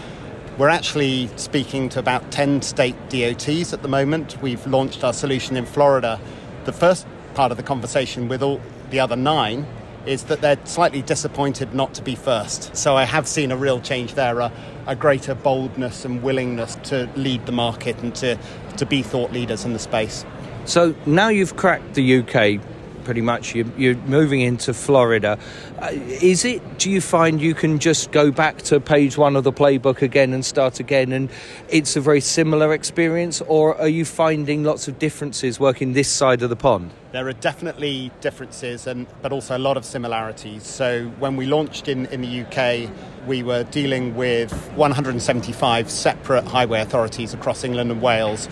We're 0.57 0.71
actually 0.71 1.29
speaking 1.37 1.91
to 1.91 1.99
about 1.99 2.31
10 2.31 2.63
state 2.63 2.97
DOTs 3.11 3.75
at 3.75 3.83
the 3.83 3.89
moment. 3.89 4.41
We've 4.41 4.67
launched 4.67 5.05
our 5.05 5.13
solution 5.13 5.57
in 5.57 5.67
Florida 5.67 6.19
the 6.65 6.73
first 6.73 7.07
part 7.35 7.51
of 7.51 7.57
the 7.57 7.63
conversation 7.63 8.29
with 8.29 8.43
all 8.43 8.61
the 8.91 9.01
other 9.01 9.17
nine 9.17 9.67
is 10.07 10.25
that 10.25 10.41
they're 10.41 10.59
slightly 10.65 11.03
disappointed 11.03 11.75
not 11.75 11.95
to 11.95 12.03
be 12.03 12.15
first. 12.15 12.77
So 12.77 12.97
I 12.97 13.05
have 13.05 13.27
seen 13.27 13.51
a 13.51 13.57
real 13.57 13.81
change 13.81 14.15
there, 14.15 14.39
a, 14.41 14.53
a, 14.87 14.95
greater 14.95 15.35
boldness 15.35 16.05
and 16.05 16.23
willingness 16.23 16.77
to 16.85 17.09
lead 17.17 17.47
the 17.47 17.53
market 17.53 17.97
and 17.99 18.15
to, 18.17 18.39
to 18.77 18.87
be 18.87 19.03
thought 19.03 19.33
leaders 19.33 19.65
in 19.65 19.73
the 19.73 19.79
space. 19.79 20.25
So 20.67 20.95
now 21.07 21.29
you've 21.29 21.57
cracked 21.57 21.95
the 21.95 22.19
UK 22.19 22.61
pretty 23.05 23.21
much. 23.21 23.55
You're, 23.55 23.67
you're 23.77 23.97
moving 24.07 24.41
into 24.41 24.75
Florida. 24.75 25.39
Uh, 25.79 25.91
is 25.93 26.45
it, 26.45 26.79
do 26.79 26.91
you 26.91 27.01
find 27.01 27.41
you 27.41 27.55
can 27.55 27.79
just 27.79 28.11
go 28.11 28.31
back 28.31 28.63
to 28.63 28.81
page 28.81 29.17
one 29.17 29.37
of 29.37 29.45
the 29.45 29.53
playbook 29.53 30.03
again 30.03 30.33
and 30.33 30.45
start 30.45 30.81
again 30.81 31.13
and 31.13 31.31
it's 31.69 31.97
a 31.97 32.01
very 32.01 32.21
similar 32.21 32.73
experience, 32.73 33.41
or 33.43 33.77
are 33.77 33.89
you 33.89 34.05
finding 34.05 34.65
lots 34.65 34.89
of 34.89 34.99
differences 34.99 35.59
working 35.59 35.93
this 35.93 36.09
side 36.09 36.43
of 36.43 36.51
the 36.51 36.57
pond? 36.57 36.91
There 37.13 37.27
are 37.29 37.33
definitely 37.33 38.11
differences, 38.21 38.87
and 38.87 39.07
but 39.23 39.33
also 39.33 39.57
a 39.57 39.59
lot 39.59 39.77
of 39.77 39.85
similarities. 39.85 40.65
So 40.65 41.07
when 41.19 41.37
we 41.37 41.47
launched 41.47 41.89
in, 41.89 42.07
in 42.07 42.23
the 42.23 42.43
UK, 42.43 42.91
we 43.27 43.43
were 43.43 43.65
dealing 43.65 44.15
with 44.15 44.53
175 44.77 45.91
separate 45.91 46.45
highway 46.45 46.81
authorities 46.81 47.35
across 47.35 47.65
England 47.65 47.91
and 47.91 48.03
Wales 48.03 48.49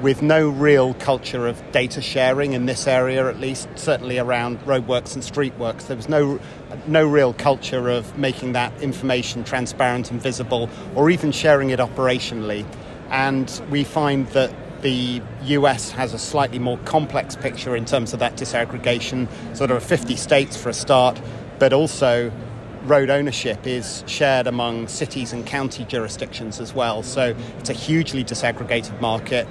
with 0.00 0.22
no 0.22 0.48
real 0.48 0.94
culture 0.94 1.46
of 1.46 1.62
data 1.72 2.00
sharing 2.00 2.52
in 2.52 2.66
this 2.66 2.86
area, 2.86 3.28
at 3.28 3.38
least, 3.38 3.68
certainly 3.74 4.18
around 4.18 4.58
roadworks 4.60 5.14
and 5.14 5.22
streetworks. 5.22 5.86
There 5.86 5.96
was 5.96 6.08
no, 6.08 6.40
no 6.86 7.06
real 7.06 7.34
culture 7.34 7.88
of 7.88 8.16
making 8.18 8.52
that 8.52 8.72
information 8.80 9.44
transparent 9.44 10.10
and 10.10 10.20
visible, 10.20 10.70
or 10.94 11.10
even 11.10 11.32
sharing 11.32 11.70
it 11.70 11.78
operationally. 11.78 12.64
And 13.10 13.50
we 13.70 13.84
find 13.84 14.26
that 14.28 14.54
the 14.82 15.20
US 15.42 15.90
has 15.90 16.14
a 16.14 16.18
slightly 16.18 16.58
more 16.58 16.78
complex 16.78 17.36
picture 17.36 17.76
in 17.76 17.84
terms 17.84 18.12
of 18.12 18.20
that 18.20 18.36
disaggregation, 18.36 19.28
sort 19.54 19.70
of 19.70 19.82
50 19.82 20.16
states 20.16 20.56
for 20.56 20.70
a 20.70 20.74
start, 20.74 21.20
but 21.58 21.72
also 21.72 22.32
road 22.84 23.10
ownership 23.10 23.66
is 23.66 24.02
shared 24.06 24.46
among 24.46 24.88
cities 24.88 25.32
and 25.32 25.46
county 25.46 25.84
jurisdictions 25.84 26.60
as 26.60 26.74
well. 26.74 27.02
So 27.02 27.36
it's 27.58 27.68
a 27.68 27.74
hugely 27.74 28.24
disaggregated 28.24 29.00
market. 29.00 29.46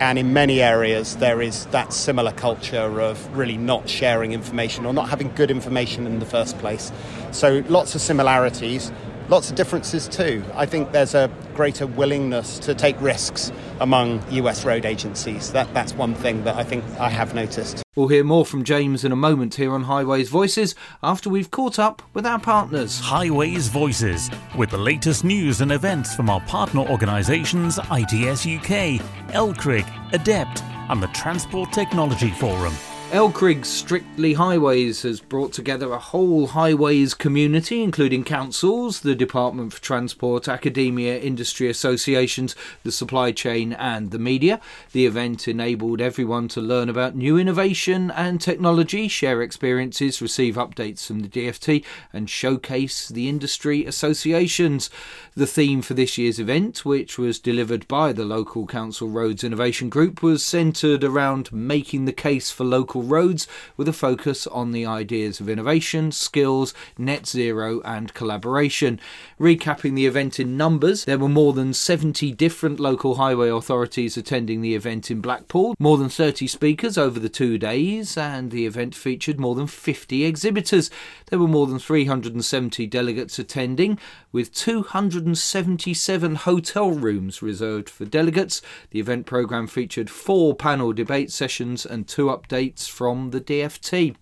And 0.00 0.18
in 0.18 0.32
many 0.32 0.60
areas, 0.60 1.16
there 1.16 1.40
is 1.40 1.66
that 1.66 1.92
similar 1.92 2.32
culture 2.32 3.00
of 3.00 3.36
really 3.36 3.56
not 3.56 3.88
sharing 3.88 4.32
information 4.32 4.84
or 4.84 4.92
not 4.92 5.08
having 5.08 5.32
good 5.34 5.50
information 5.50 6.06
in 6.06 6.18
the 6.18 6.26
first 6.26 6.58
place. 6.58 6.90
So 7.30 7.62
lots 7.68 7.94
of 7.94 8.00
similarities, 8.00 8.90
lots 9.32 9.48
of 9.48 9.56
differences 9.56 10.06
too. 10.08 10.44
I 10.54 10.66
think 10.66 10.92
there's 10.92 11.14
a 11.14 11.30
greater 11.54 11.86
willingness 11.86 12.58
to 12.58 12.74
take 12.74 13.00
risks 13.00 13.50
among 13.80 14.22
US 14.30 14.62
road 14.66 14.84
agencies. 14.84 15.50
That, 15.52 15.72
that's 15.72 15.94
one 15.94 16.14
thing 16.14 16.44
that 16.44 16.56
I 16.56 16.64
think 16.64 16.84
I 17.00 17.08
have 17.08 17.34
noticed. 17.34 17.82
We'll 17.96 18.08
hear 18.08 18.24
more 18.24 18.44
from 18.44 18.62
James 18.62 19.04
in 19.06 19.10
a 19.12 19.16
moment 19.16 19.54
here 19.54 19.72
on 19.72 19.84
Highways 19.84 20.28
Voices 20.28 20.74
after 21.02 21.30
we've 21.30 21.50
caught 21.50 21.78
up 21.78 22.02
with 22.12 22.26
our 22.26 22.38
partners. 22.38 23.00
Highways 23.00 23.68
Voices, 23.68 24.30
with 24.54 24.68
the 24.68 24.78
latest 24.78 25.24
news 25.24 25.62
and 25.62 25.72
events 25.72 26.14
from 26.14 26.28
our 26.28 26.40
partner 26.42 26.80
organisations 26.80 27.78
ITS 27.78 28.44
UK, 28.44 29.00
LCRIG, 29.32 29.86
ADEPT, 30.12 30.62
and 30.90 31.02
the 31.02 31.08
Transport 31.08 31.72
Technology 31.72 32.32
Forum. 32.32 32.74
LCRIG's 33.12 33.68
Strictly 33.68 34.32
Highways 34.32 35.02
has 35.02 35.20
brought 35.20 35.52
together 35.52 35.92
a 35.92 35.98
whole 35.98 36.46
highways 36.46 37.12
community, 37.12 37.82
including 37.82 38.24
councils, 38.24 39.00
the 39.00 39.14
Department 39.14 39.74
for 39.74 39.82
Transport, 39.82 40.48
academia, 40.48 41.18
industry 41.18 41.68
associations, 41.68 42.56
the 42.84 42.90
supply 42.90 43.30
chain, 43.30 43.74
and 43.74 44.12
the 44.12 44.18
media. 44.18 44.62
The 44.92 45.04
event 45.04 45.46
enabled 45.46 46.00
everyone 46.00 46.48
to 46.48 46.62
learn 46.62 46.88
about 46.88 47.14
new 47.14 47.36
innovation 47.36 48.10
and 48.10 48.40
technology, 48.40 49.08
share 49.08 49.42
experiences, 49.42 50.22
receive 50.22 50.54
updates 50.54 51.06
from 51.06 51.20
the 51.20 51.28
DFT, 51.28 51.84
and 52.14 52.30
showcase 52.30 53.08
the 53.08 53.28
industry 53.28 53.84
associations. 53.84 54.88
The 55.34 55.46
theme 55.46 55.82
for 55.82 55.92
this 55.92 56.16
year's 56.16 56.38
event, 56.38 56.86
which 56.86 57.18
was 57.18 57.38
delivered 57.38 57.86
by 57.88 58.14
the 58.14 58.24
local 58.24 58.66
council 58.66 59.10
roads 59.10 59.44
innovation 59.44 59.90
group, 59.90 60.22
was 60.22 60.42
centred 60.42 61.04
around 61.04 61.52
making 61.52 62.06
the 62.06 62.12
case 62.14 62.50
for 62.50 62.64
local 62.64 63.01
roads 63.02 63.46
with 63.76 63.88
a 63.88 63.92
focus 63.92 64.46
on 64.46 64.72
the 64.72 64.86
ideas 64.86 65.40
of 65.40 65.48
innovation, 65.48 66.12
skills, 66.12 66.72
net 66.96 67.26
zero, 67.26 67.80
and 67.82 68.14
collaboration. 68.14 69.00
Recapping 69.38 69.94
the 69.94 70.06
event 70.06 70.38
in 70.40 70.56
numbers, 70.56 71.04
there 71.04 71.18
were 71.18 71.28
more 71.28 71.52
than 71.52 71.74
70 71.74 72.32
different 72.32 72.80
local 72.80 73.16
highway 73.16 73.48
authorities 73.48 74.16
attending 74.16 74.60
the 74.60 74.74
event 74.74 75.10
in 75.10 75.20
Blackpool, 75.20 75.74
more 75.78 75.98
than 75.98 76.08
30 76.08 76.46
speakers 76.46 76.96
over 76.96 77.18
the 77.18 77.28
two 77.28 77.58
days, 77.58 78.16
and 78.16 78.50
the 78.50 78.66
event 78.66 78.94
featured 78.94 79.40
more 79.40 79.54
than 79.54 79.66
50 79.66 80.24
exhibitors. 80.24 80.90
There 81.30 81.38
were 81.38 81.48
more 81.48 81.66
than 81.66 81.78
370 81.78 82.86
delegates 82.86 83.38
attending, 83.38 83.98
with 84.30 84.54
277 84.54 86.34
hotel 86.36 86.90
rooms 86.90 87.42
reserved 87.42 87.90
for 87.90 88.04
delegates. 88.04 88.62
The 88.90 89.00
event 89.00 89.26
programme 89.26 89.66
featured 89.66 90.10
four 90.10 90.54
panel 90.54 90.92
debate 90.92 91.30
sessions 91.30 91.84
and 91.84 92.06
two 92.06 92.26
updates 92.26 92.88
from 92.92 93.30
the 93.30 93.40
DFT. 93.40 94.14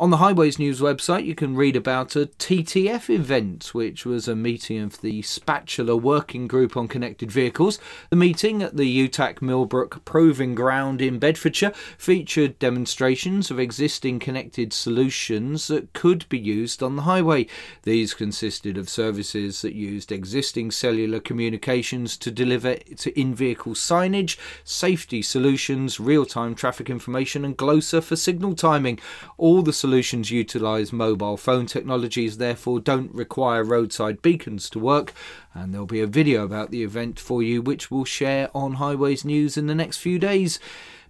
On 0.00 0.08
the 0.08 0.16
Highways 0.16 0.58
News 0.58 0.80
website, 0.80 1.26
you 1.26 1.34
can 1.34 1.54
read 1.54 1.76
about 1.76 2.16
a 2.16 2.24
TTF 2.24 3.10
event, 3.10 3.74
which 3.74 4.06
was 4.06 4.26
a 4.26 4.34
meeting 4.34 4.80
of 4.80 5.02
the 5.02 5.20
Spatula 5.20 5.94
Working 5.94 6.46
Group 6.46 6.74
on 6.74 6.88
Connected 6.88 7.30
Vehicles. 7.30 7.78
The 8.08 8.16
meeting 8.16 8.62
at 8.62 8.78
the 8.78 9.06
UTAC 9.06 9.42
Millbrook 9.42 10.02
Proving 10.06 10.54
Ground 10.54 11.02
in 11.02 11.18
Bedfordshire 11.18 11.74
featured 11.98 12.58
demonstrations 12.58 13.50
of 13.50 13.60
existing 13.60 14.20
connected 14.20 14.72
solutions 14.72 15.66
that 15.66 15.92
could 15.92 16.26
be 16.30 16.38
used 16.38 16.82
on 16.82 16.96
the 16.96 17.02
highway. 17.02 17.46
These 17.82 18.14
consisted 18.14 18.78
of 18.78 18.88
services 18.88 19.60
that 19.60 19.74
used 19.74 20.10
existing 20.10 20.70
cellular 20.70 21.20
communications 21.20 22.16
to 22.16 22.30
deliver 22.30 22.76
to 22.76 23.20
in 23.20 23.34
vehicle 23.34 23.74
signage, 23.74 24.38
safety 24.64 25.20
solutions, 25.20 26.00
real 26.00 26.24
time 26.24 26.54
traffic 26.54 26.88
information, 26.88 27.44
and 27.44 27.54
GLOSA 27.54 28.00
for 28.00 28.16
signal 28.16 28.54
timing. 28.54 28.98
All 29.36 29.60
the 29.60 29.74
solutions 29.90 30.30
utilise 30.30 30.92
mobile 30.92 31.36
phone 31.36 31.66
technologies, 31.66 32.36
therefore 32.36 32.78
don't 32.78 33.12
require 33.12 33.64
roadside 33.64 34.22
beacons 34.22 34.70
to 34.70 34.78
work. 34.78 35.12
And 35.52 35.74
there'll 35.74 35.84
be 35.84 36.00
a 36.00 36.06
video 36.06 36.44
about 36.44 36.70
the 36.70 36.84
event 36.84 37.18
for 37.18 37.42
you, 37.42 37.60
which 37.60 37.90
we'll 37.90 38.04
share 38.04 38.50
on 38.54 38.74
Highways 38.74 39.24
News 39.24 39.56
in 39.56 39.66
the 39.66 39.74
next 39.74 39.96
few 39.96 40.20
days. 40.20 40.60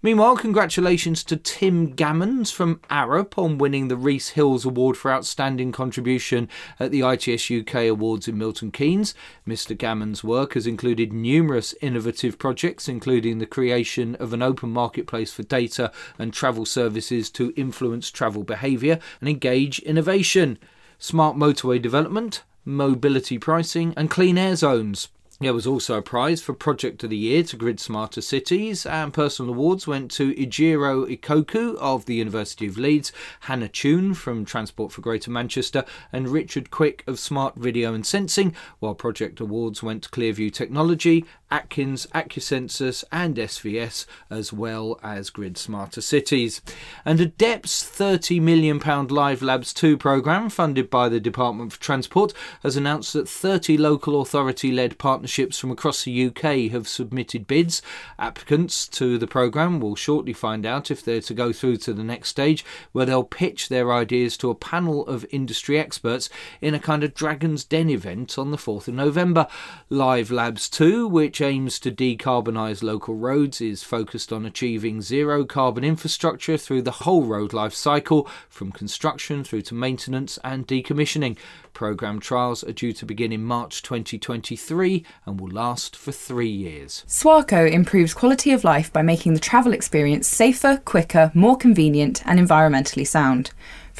Meanwhile, 0.02 0.38
congratulations 0.38 1.23
to 1.25 1.37
Tim 1.37 1.95
Gammons 1.95 2.50
from 2.50 2.76
Arup 2.88 3.37
on 3.37 3.59
winning 3.59 3.88
the 3.88 3.99
Reese 3.99 4.30
Hills 4.30 4.64
Award 4.64 4.97
for 4.97 5.12
Outstanding 5.12 5.73
Contribution 5.73 6.49
at 6.78 6.90
the 6.90 7.02
ITS 7.02 7.50
UK 7.50 7.87
Awards 7.87 8.26
in 8.26 8.38
Milton 8.38 8.71
Keynes. 8.71 9.14
Mr. 9.47 9.76
Gammons' 9.76 10.25
work 10.25 10.54
has 10.54 10.66
included 10.66 11.12
numerous 11.12 11.75
innovative 11.83 12.38
projects, 12.38 12.88
including 12.88 13.40
the 13.40 13.47
creation 13.47 14.14
of 14.14 14.33
an 14.33 14.40
open 14.40 14.71
marketplace 14.71 15.35
for 15.35 15.42
data 15.42 15.92
and 16.19 16.33
travel 16.33 16.64
services 16.64 17.28
to 17.33 17.52
influence 17.54 18.11
travel 18.11 18.42
behaviour 18.42 18.99
and 19.21 19.28
engage 19.28 19.80
innovation, 19.80 20.59
smart 20.99 21.37
motorway 21.37 21.80
development, 21.80 22.42
mobility 22.64 23.37
pricing, 23.37 23.92
and 23.99 24.09
clean 24.09 24.38
air 24.38 24.57
zones. 24.57 25.09
There 25.42 25.54
was 25.54 25.66
also 25.66 25.97
a 25.97 26.02
prize 26.02 26.42
for 26.42 26.52
Project 26.52 27.02
of 27.02 27.09
the 27.09 27.16
Year 27.16 27.42
to 27.44 27.56
Grid 27.56 27.80
Smarter 27.80 28.20
Cities, 28.20 28.85
and 28.85 29.11
personal 29.11 29.54
awards 29.54 29.87
went 29.87 30.11
to 30.11 30.35
Ijiro 30.35 31.09
Ikoku 31.11 31.76
of 31.76 32.04
the 32.04 32.16
University 32.16 32.66
of 32.66 32.76
Leeds, 32.76 33.11
Hannah 33.40 33.70
Tune 33.70 34.12
from 34.12 34.44
Transport 34.44 34.92
for 34.92 35.00
Greater 35.00 35.30
Manchester, 35.30 35.87
and 36.12 36.28
Richard 36.28 36.70
Quick 36.70 37.02
of 37.06 37.18
Smart 37.18 37.54
Video 37.56 37.94
and 37.94 38.04
Sensing, 38.04 38.54
while 38.80 38.94
project 38.94 39.40
awards 39.40 39.82
went 39.82 40.02
to 40.02 40.11
Clearview 40.11 40.52
Technology, 40.52 41.25
Atkins, 41.50 42.06
Acusensus, 42.14 43.02
and 43.11 43.37
SVS, 43.37 44.04
as 44.28 44.52
well 44.52 45.00
as 45.02 45.30
Grid 45.30 45.56
Smarter 45.56 46.02
Cities. 46.02 46.61
And 47.02 47.18
ADEPT's 47.18 47.82
£30 47.82 48.42
million 48.42 48.78
Live 49.09 49.40
Labs 49.40 49.73
2 49.73 49.97
programme, 49.97 50.50
funded 50.50 50.90
by 50.90 51.09
the 51.09 51.18
Department 51.18 51.73
for 51.73 51.80
Transport, 51.80 52.35
has 52.62 52.76
announced 52.76 53.14
that 53.14 53.26
30 53.26 53.78
local 53.78 54.20
authority 54.20 54.70
led 54.70 54.99
partnerships 54.99 55.29
partnerships 55.30 55.60
from 55.60 55.70
across 55.70 56.02
the 56.02 56.26
UK 56.26 56.72
have 56.72 56.88
submitted 56.88 57.46
bids. 57.46 57.82
Applicants 58.18 58.88
to 58.88 59.16
the 59.16 59.28
programme 59.28 59.78
will 59.78 59.94
shortly 59.94 60.32
find 60.32 60.66
out 60.66 60.90
if 60.90 61.04
they're 61.04 61.20
to 61.20 61.32
go 61.32 61.52
through 61.52 61.76
to 61.76 61.92
the 61.92 62.02
next 62.02 62.30
stage, 62.30 62.64
where 62.90 63.06
they'll 63.06 63.22
pitch 63.22 63.68
their 63.68 63.92
ideas 63.92 64.37
to 64.37 64.50
a 64.50 64.56
panel 64.56 65.06
of 65.06 65.25
industry 65.30 65.78
experts 65.78 66.28
in 66.60 66.75
a 66.75 66.80
kind 66.80 67.04
of 67.04 67.14
Dragon's 67.14 67.62
Den 67.62 67.88
event 67.90 68.38
on 68.38 68.50
the 68.50 68.56
4th 68.56 68.88
of 68.88 68.94
November. 68.94 69.46
Live 69.88 70.32
Labs 70.32 70.68
2, 70.68 71.06
which 71.06 71.40
aims 71.40 71.78
to 71.78 71.92
decarbonise 71.92 72.82
local 72.82 73.14
roads, 73.14 73.60
is 73.60 73.84
focused 73.84 74.32
on 74.32 74.44
achieving 74.44 75.00
zero 75.00 75.44
carbon 75.44 75.84
infrastructure 75.84 76.56
through 76.56 76.82
the 76.82 77.02
whole 77.02 77.22
road 77.22 77.52
life 77.52 77.75
cycle, 77.75 78.28
from 78.49 78.72
construction 78.72 79.44
through 79.44 79.62
to 79.62 79.76
maintenance 79.76 80.40
and 80.42 80.66
decommissioning. 80.66 81.38
Programme 81.72 82.20
trials 82.20 82.64
are 82.64 82.72
due 82.72 82.92
to 82.92 83.06
begin 83.06 83.32
in 83.32 83.44
March 83.44 83.82
2023 83.82 85.04
and 85.26 85.40
will 85.40 85.50
last 85.50 85.96
for 85.96 86.12
three 86.12 86.50
years. 86.50 87.04
Swarco 87.06 87.70
improves 87.70 88.14
quality 88.14 88.52
of 88.52 88.64
life 88.64 88.92
by 88.92 89.02
making 89.02 89.34
the 89.34 89.40
travel 89.40 89.72
experience 89.72 90.26
safer, 90.26 90.80
quicker, 90.84 91.30
more 91.34 91.56
convenient, 91.56 92.22
and 92.26 92.38
environmentally 92.38 93.06
sound. 93.06 93.50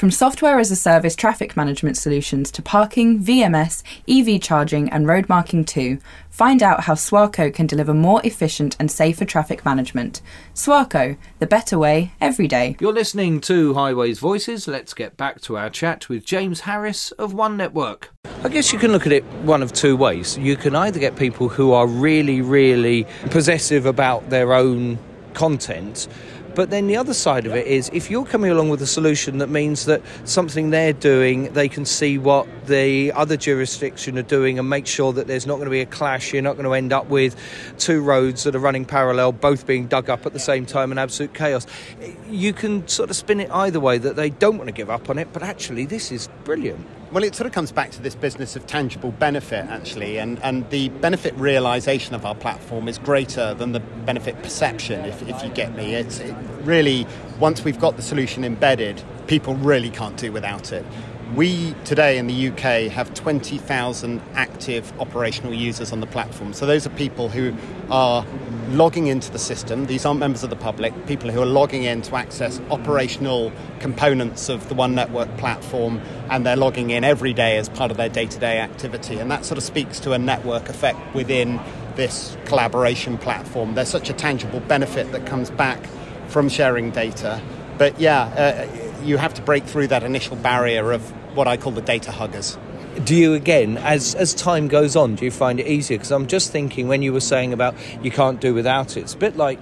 From 0.01 0.09
software 0.09 0.57
as 0.57 0.71
a 0.71 0.75
service 0.75 1.15
traffic 1.15 1.55
management 1.55 1.95
solutions 1.95 2.49
to 2.53 2.63
parking, 2.63 3.19
VMS, 3.19 3.83
EV 4.09 4.41
charging, 4.41 4.89
and 4.89 5.05
road 5.05 5.29
marking 5.29 5.63
too, 5.63 5.99
find 6.31 6.63
out 6.63 6.85
how 6.85 6.95
Swarco 6.95 7.53
can 7.53 7.67
deliver 7.67 7.93
more 7.93 8.19
efficient 8.23 8.75
and 8.79 8.89
safer 8.89 9.25
traffic 9.25 9.63
management. 9.63 10.23
Swarco, 10.55 11.17
the 11.37 11.45
better 11.45 11.77
way 11.77 12.13
every 12.19 12.47
day. 12.47 12.77
You're 12.79 12.91
listening 12.91 13.41
to 13.41 13.75
Highways 13.75 14.17
Voices. 14.17 14.67
Let's 14.67 14.95
get 14.95 15.17
back 15.17 15.39
to 15.41 15.55
our 15.55 15.69
chat 15.69 16.09
with 16.09 16.25
James 16.25 16.61
Harris 16.61 17.11
of 17.11 17.35
One 17.35 17.55
Network. 17.55 18.09
I 18.43 18.49
guess 18.49 18.73
you 18.73 18.79
can 18.79 18.91
look 18.91 19.05
at 19.05 19.13
it 19.13 19.23
one 19.43 19.61
of 19.61 19.71
two 19.71 19.95
ways. 19.95 20.35
You 20.35 20.55
can 20.55 20.75
either 20.75 20.99
get 20.99 21.15
people 21.15 21.47
who 21.47 21.73
are 21.73 21.85
really, 21.85 22.41
really 22.41 23.05
possessive 23.29 23.85
about 23.85 24.31
their 24.31 24.55
own 24.55 24.97
content 25.35 26.07
but 26.55 26.69
then 26.69 26.87
the 26.87 26.97
other 26.97 27.13
side 27.13 27.45
of 27.45 27.55
it 27.55 27.67
is 27.67 27.89
if 27.93 28.09
you're 28.09 28.25
coming 28.25 28.51
along 28.51 28.69
with 28.69 28.81
a 28.81 28.87
solution 28.87 29.37
that 29.39 29.49
means 29.49 29.85
that 29.85 30.01
something 30.25 30.69
they're 30.69 30.93
doing, 30.93 31.51
they 31.53 31.69
can 31.69 31.85
see 31.85 32.17
what 32.17 32.47
the 32.67 33.11
other 33.13 33.37
jurisdiction 33.37 34.17
are 34.17 34.23
doing 34.23 34.59
and 34.59 34.69
make 34.69 34.87
sure 34.87 35.13
that 35.13 35.27
there's 35.27 35.47
not 35.47 35.55
going 35.55 35.65
to 35.65 35.71
be 35.71 35.81
a 35.81 35.85
clash. 35.85 36.33
You're 36.33 36.41
not 36.41 36.53
going 36.53 36.65
to 36.65 36.73
end 36.73 36.93
up 36.93 37.07
with 37.07 37.35
two 37.77 38.01
roads 38.01 38.43
that 38.43 38.55
are 38.55 38.59
running 38.59 38.85
parallel, 38.85 39.31
both 39.31 39.65
being 39.65 39.87
dug 39.87 40.09
up 40.09 40.25
at 40.25 40.33
the 40.33 40.39
same 40.39 40.65
time 40.65 40.91
and 40.91 40.99
absolute 40.99 41.33
chaos. 41.33 41.65
You 42.29 42.53
can 42.53 42.87
sort 42.87 43.09
of 43.09 43.15
spin 43.15 43.39
it 43.39 43.49
either 43.51 43.79
way 43.79 43.97
that 43.97 44.15
they 44.15 44.29
don't 44.29 44.57
want 44.57 44.67
to 44.67 44.73
give 44.73 44.89
up 44.89 45.09
on 45.09 45.17
it, 45.17 45.29
but 45.33 45.43
actually, 45.43 45.85
this 45.85 46.11
is 46.11 46.29
brilliant. 46.43 46.85
Well, 47.11 47.25
it 47.25 47.35
sort 47.35 47.45
of 47.45 47.51
comes 47.51 47.73
back 47.73 47.91
to 47.91 48.01
this 48.01 48.15
business 48.15 48.55
of 48.55 48.65
tangible 48.67 49.11
benefit, 49.11 49.65
actually, 49.65 50.17
and, 50.17 50.41
and 50.43 50.69
the 50.69 50.87
benefit 50.87 51.33
realization 51.35 52.15
of 52.15 52.25
our 52.25 52.33
platform 52.33 52.87
is 52.87 52.97
greater 52.97 53.53
than 53.53 53.73
the 53.73 53.81
benefit 53.81 54.41
perception, 54.41 55.03
if, 55.03 55.21
if 55.27 55.43
you 55.43 55.49
get 55.49 55.75
me. 55.75 55.93
It's 55.93 56.19
it 56.19 56.33
really, 56.61 57.05
once 57.37 57.65
we've 57.65 57.79
got 57.81 57.97
the 57.97 58.01
solution 58.01 58.45
embedded, 58.45 59.03
people 59.27 59.55
really 59.55 59.89
can't 59.89 60.15
do 60.15 60.31
without 60.31 60.71
it. 60.71 60.85
We 61.35 61.73
today 61.85 62.17
in 62.17 62.27
the 62.27 62.49
UK 62.49 62.91
have 62.91 63.13
20,000 63.13 64.21
active 64.33 64.91
operational 64.99 65.53
users 65.53 65.93
on 65.93 66.01
the 66.01 66.07
platform. 66.07 66.51
So 66.51 66.65
those 66.65 66.85
are 66.85 66.89
people 66.89 67.29
who 67.29 67.53
are 67.89 68.25
logging 68.71 69.07
into 69.07 69.31
the 69.31 69.39
system. 69.39 69.85
These 69.85 70.05
aren't 70.05 70.19
members 70.19 70.43
of 70.43 70.49
the 70.49 70.57
public, 70.57 70.93
people 71.07 71.31
who 71.31 71.41
are 71.41 71.45
logging 71.45 71.83
in 71.83 72.01
to 72.01 72.17
access 72.17 72.59
operational 72.69 73.53
components 73.79 74.49
of 74.49 74.67
the 74.67 74.75
One 74.75 74.93
Network 74.93 75.37
platform, 75.37 76.01
and 76.29 76.45
they're 76.45 76.57
logging 76.57 76.89
in 76.89 77.05
every 77.05 77.31
day 77.31 77.57
as 77.57 77.69
part 77.69 77.91
of 77.91 77.97
their 77.97 78.09
day 78.09 78.25
to 78.25 78.39
day 78.39 78.59
activity. 78.59 79.17
And 79.17 79.31
that 79.31 79.45
sort 79.45 79.57
of 79.57 79.63
speaks 79.63 80.01
to 80.01 80.11
a 80.11 80.19
network 80.19 80.67
effect 80.67 80.99
within 81.15 81.61
this 81.95 82.35
collaboration 82.43 83.17
platform. 83.17 83.75
There's 83.75 83.87
such 83.87 84.09
a 84.09 84.13
tangible 84.13 84.59
benefit 84.59 85.13
that 85.13 85.25
comes 85.25 85.49
back 85.49 85.79
from 86.27 86.49
sharing 86.49 86.91
data. 86.91 87.41
But 87.77 87.97
yeah, 88.01 88.23
uh, 88.23 89.03
you 89.03 89.17
have 89.17 89.33
to 89.35 89.41
break 89.41 89.63
through 89.63 89.87
that 89.87 90.03
initial 90.03 90.35
barrier 90.35 90.91
of 90.91 91.13
what 91.33 91.47
I 91.47 91.57
call 91.57 91.71
the 91.71 91.81
data 91.81 92.11
huggers. 92.11 92.57
Do 93.05 93.15
you 93.15 93.33
again, 93.33 93.77
as 93.77 94.15
as 94.15 94.33
time 94.33 94.67
goes 94.67 94.95
on, 94.95 95.15
do 95.15 95.23
you 95.23 95.31
find 95.31 95.59
it 95.59 95.67
easier? 95.67 95.97
Because 95.97 96.11
I'm 96.11 96.27
just 96.27 96.51
thinking 96.51 96.89
when 96.89 97.01
you 97.01 97.13
were 97.13 97.21
saying 97.21 97.53
about 97.53 97.75
you 98.03 98.11
can't 98.11 98.41
do 98.41 98.53
without 98.53 98.97
it, 98.97 99.01
it's 99.01 99.13
a 99.13 99.17
bit 99.17 99.37
like 99.37 99.59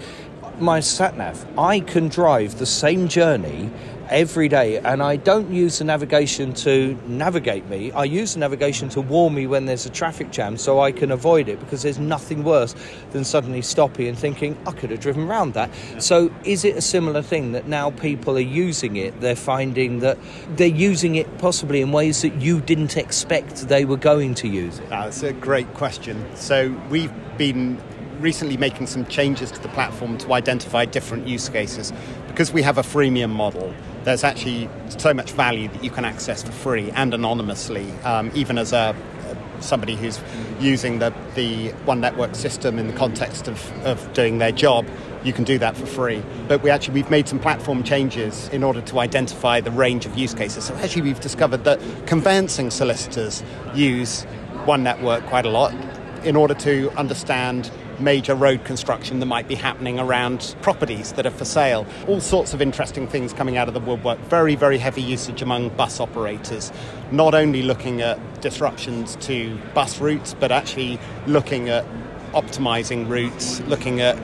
my 0.60 0.80
sat 0.80 1.16
nav. 1.16 1.46
I 1.58 1.80
can 1.80 2.08
drive 2.08 2.58
the 2.58 2.66
same 2.66 3.08
journey 3.08 3.70
every 4.10 4.48
day, 4.48 4.80
and 4.80 5.02
I 5.02 5.16
don't 5.16 5.52
use 5.52 5.80
the 5.80 5.86
navigation 5.86 6.54
to 6.56 6.98
navigate 7.08 7.68
me. 7.68 7.92
I 7.92 8.04
use 8.04 8.34
the 8.34 8.40
navigation 8.40 8.90
to 8.90 9.02
warn 9.02 9.34
me 9.34 9.48
when 9.48 9.66
there's 9.66 9.86
a 9.86 9.90
traffic 9.90 10.32
jam 10.32 10.58
so 10.58 10.80
I 10.82 10.92
can 10.92 11.12
avoid 11.12 11.48
it 11.48 11.60
because 11.60 11.84
there's 11.84 12.00
nothing 12.00 12.44
worse 12.44 12.76
than 13.12 13.24
suddenly 13.24 13.62
stopping 13.62 14.08
and 14.08 14.18
thinking, 14.18 14.58
I 14.68 14.72
could 14.72 14.92
have 14.92 15.00
driven 15.00 15.28
around 15.28 15.54
that. 15.54 15.70
So, 16.00 16.32
is 16.44 16.66
it 16.66 16.76
a 16.76 16.82
similar 16.82 17.22
thing 17.22 17.52
that 17.54 17.68
now 17.68 17.92
people 17.92 18.38
are 18.38 18.42
using 18.42 18.96
it? 18.96 19.20
They're 19.22 19.36
finding 19.36 20.00
that 20.00 20.18
they're 20.56 20.68
using 20.68 21.16
it 21.16 21.38
possibly 21.38 21.82
in 21.82 21.92
ways 21.92 22.22
that 22.22 22.36
you 22.36 22.62
didn't 22.62 22.98
expect 22.98 23.68
they 23.68 23.86
were 23.86 23.98
going 23.98 24.36
to 24.36 24.48
use 24.48 24.80
it? 24.80 24.90
That's 24.90 25.24
a 25.24 25.34
great 25.34 25.74
question. 25.74 26.26
So, 26.36 26.70
we've 26.90 27.14
been 27.38 27.82
recently 28.20 28.58
making 28.58 28.88
some 28.88 29.06
changes 29.06 29.52
to 29.52 29.62
the 29.62 29.70
platform 29.70 30.18
to 30.20 30.34
identify 30.34 30.86
different 30.86 31.28
use 31.28 31.50
cases 31.50 31.94
because 32.28 32.52
we 32.52 32.62
have 32.62 32.78
a 32.78 32.84
freemium 32.84 33.30
model 33.30 33.74
there's 34.04 34.24
actually 34.24 34.70
so 34.98 35.14
much 35.14 35.32
value 35.32 35.68
that 35.68 35.84
you 35.84 35.90
can 35.90 36.06
access 36.06 36.42
for 36.42 36.52
free 36.52 36.90
and 36.92 37.14
anonymously, 37.14 37.92
um, 38.04 38.32
even 38.34 38.58
as 38.58 38.74
a 38.74 38.96
somebody 39.60 39.96
who's 39.96 40.20
using 40.60 41.00
the, 41.00 41.14
the 41.36 41.70
One 41.86 42.00
Network 42.00 42.34
system 42.34 42.80
in 42.80 42.88
the 42.88 42.94
context 42.94 43.48
of, 43.48 43.86
of 43.86 44.14
doing 44.14 44.38
their 44.38 44.54
job, 44.54 44.88
you 45.24 45.34
can 45.34 45.44
do 45.44 45.60
that 45.60 45.76
for 45.76 45.86
free. 45.86 46.24
But 46.48 46.64
we 46.64 46.70
actually 46.70 46.96
we've 46.96 47.12
made 47.12 47.28
some 47.28 47.40
platform 47.40 47.84
changes 47.84 48.48
in 48.50 48.64
order 48.64 48.82
to 48.82 49.00
identify 49.00 49.60
the 49.60 49.72
range 49.72 50.06
of 50.06 50.18
use 50.18 50.34
cases. 50.34 50.64
So 50.64 50.76
actually 50.76 51.04
we've 51.04 51.20
discovered 51.20 51.66
that 51.66 51.80
conveyancing 52.08 52.72
solicitors 52.72 53.44
use 53.76 54.24
One 54.66 54.82
Network 54.82 55.26
quite 55.26 55.46
a 55.46 55.50
lot 55.50 55.74
in 56.24 56.36
order 56.36 56.54
to 56.54 56.90
understand 56.98 57.70
major 58.00 58.36
road 58.36 58.64
construction 58.64 59.20
that 59.20 59.26
might 59.26 59.48
be 59.48 59.56
happening 59.56 60.00
around 60.00 60.56
properties 60.62 61.14
that 61.14 61.26
are 61.26 61.32
for 61.32 61.46
sale. 61.46 61.86
All 62.08 62.22
sorts 62.22 62.54
of 62.54 62.62
interesting 62.62 63.08
things 63.08 63.34
coming 63.34 63.58
out 63.58 63.68
of 63.68 63.74
the 63.74 63.80
woodwork. 63.80 64.20
Very, 64.22 64.56
very 64.56 64.78
heavy 64.78 65.02
usage 65.02 65.42
among 65.42 65.70
bus 65.70 66.00
operators, 66.00 66.72
not 67.12 67.34
only 67.34 67.62
looking 67.62 68.02
at 68.02 68.20
disruptions 68.42 69.16
to 69.18 69.58
bus 69.74 70.00
routes, 70.00 70.34
but 70.34 70.52
actually 70.52 71.00
looking 71.28 71.70
at 71.70 71.86
optimizing 72.34 73.08
routes, 73.10 73.60
looking 73.62 74.02
at 74.02 74.18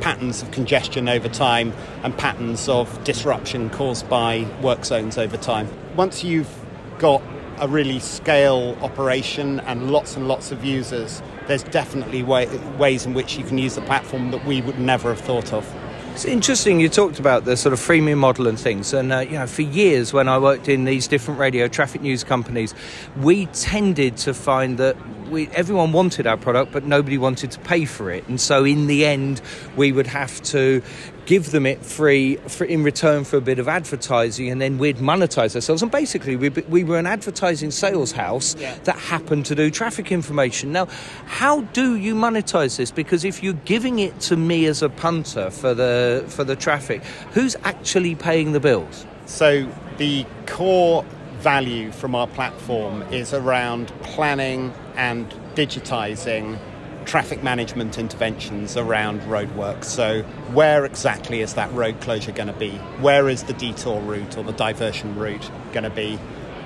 patterns 0.00 0.42
of 0.42 0.50
congestion 0.50 1.08
over 1.08 1.28
time 1.28 1.72
and 2.02 2.16
patterns 2.16 2.68
of 2.68 3.02
disruption 3.04 3.70
caused 3.70 4.08
by 4.08 4.46
work 4.62 4.84
zones 4.84 5.18
over 5.18 5.36
time. 5.36 5.68
Once 5.96 6.22
you've 6.22 6.54
got 6.98 7.22
a 7.58 7.68
really 7.68 7.98
scale 7.98 8.76
operation 8.82 9.60
and 9.60 9.90
lots 9.90 10.16
and 10.16 10.28
lots 10.28 10.52
of 10.52 10.64
users, 10.64 11.22
there's 11.46 11.62
definitely 11.64 12.22
way, 12.22 12.46
ways 12.78 13.06
in 13.06 13.14
which 13.14 13.36
you 13.36 13.44
can 13.44 13.58
use 13.58 13.74
the 13.74 13.82
platform 13.82 14.30
that 14.30 14.44
we 14.44 14.62
would 14.62 14.78
never 14.78 15.10
have 15.10 15.20
thought 15.20 15.52
of. 15.52 15.66
It's 16.12 16.24
interesting 16.24 16.80
you 16.80 16.88
talked 16.88 17.18
about 17.18 17.44
the 17.44 17.58
sort 17.58 17.74
of 17.74 17.78
freemium 17.78 18.16
model 18.16 18.46
and 18.46 18.58
things. 18.58 18.94
And, 18.94 19.12
uh, 19.12 19.18
you 19.18 19.32
know, 19.32 19.46
for 19.46 19.60
years 19.60 20.14
when 20.14 20.30
I 20.30 20.38
worked 20.38 20.66
in 20.66 20.86
these 20.86 21.06
different 21.06 21.38
radio 21.38 21.68
traffic 21.68 22.00
news 22.00 22.24
companies, 22.24 22.74
we 23.20 23.44
tended 23.46 24.16
to 24.18 24.32
find 24.32 24.78
that 24.78 24.96
we, 25.30 25.48
everyone 25.48 25.92
wanted 25.92 26.26
our 26.26 26.36
product, 26.36 26.72
but 26.72 26.84
nobody 26.84 27.18
wanted 27.18 27.50
to 27.52 27.58
pay 27.60 27.84
for 27.84 28.10
it. 28.10 28.26
And 28.28 28.40
so 28.40 28.64
in 28.64 28.86
the 28.86 29.04
end, 29.04 29.40
we 29.76 29.92
would 29.92 30.06
have 30.06 30.42
to 30.44 30.82
give 31.26 31.50
them 31.50 31.66
it 31.66 31.84
free 31.84 32.36
for, 32.46 32.64
in 32.64 32.84
return 32.84 33.24
for 33.24 33.36
a 33.36 33.40
bit 33.40 33.58
of 33.58 33.68
advertising, 33.68 34.48
and 34.48 34.60
then 34.60 34.78
we'd 34.78 34.98
monetize 34.98 35.54
ourselves. 35.54 35.82
And 35.82 35.90
basically, 35.90 36.36
we, 36.36 36.48
we 36.48 36.84
were 36.84 36.98
an 36.98 37.06
advertising 37.06 37.70
sales 37.70 38.12
house 38.12 38.56
yeah. 38.56 38.76
that 38.84 38.96
happened 38.96 39.44
to 39.46 39.54
do 39.54 39.70
traffic 39.70 40.12
information. 40.12 40.72
Now, 40.72 40.86
how 41.26 41.62
do 41.72 41.96
you 41.96 42.14
monetize 42.14 42.76
this? 42.76 42.90
Because 42.90 43.24
if 43.24 43.42
you're 43.42 43.54
giving 43.64 43.98
it 43.98 44.18
to 44.20 44.36
me 44.36 44.66
as 44.66 44.82
a 44.82 44.88
punter 44.88 45.50
for 45.50 45.74
the 45.74 46.24
for 46.28 46.44
the 46.44 46.56
traffic, 46.56 47.04
who's 47.32 47.56
actually 47.64 48.14
paying 48.14 48.52
the 48.52 48.60
bills? 48.60 49.04
So 49.26 49.68
the 49.98 50.24
core 50.46 51.04
value 51.38 51.92
from 51.92 52.14
our 52.14 52.26
platform 52.28 53.02
is 53.12 53.34
around 53.34 53.88
planning 54.02 54.72
and 54.96 55.28
digitizing 55.54 56.58
traffic 57.06 57.42
management 57.42 57.98
interventions 57.98 58.76
around 58.76 59.20
roadworks. 59.22 59.84
So, 59.84 60.22
where 60.52 60.84
exactly 60.84 61.40
is 61.40 61.54
that 61.54 61.72
road 61.72 62.00
closure 62.00 62.32
going 62.32 62.48
to 62.48 62.54
be? 62.54 62.72
Where 63.00 63.28
is 63.28 63.44
the 63.44 63.52
detour 63.54 64.00
route 64.00 64.36
or 64.36 64.44
the 64.44 64.52
diversion 64.52 65.16
route 65.16 65.50
going 65.72 65.84
to 65.84 65.90
be? 65.90 66.16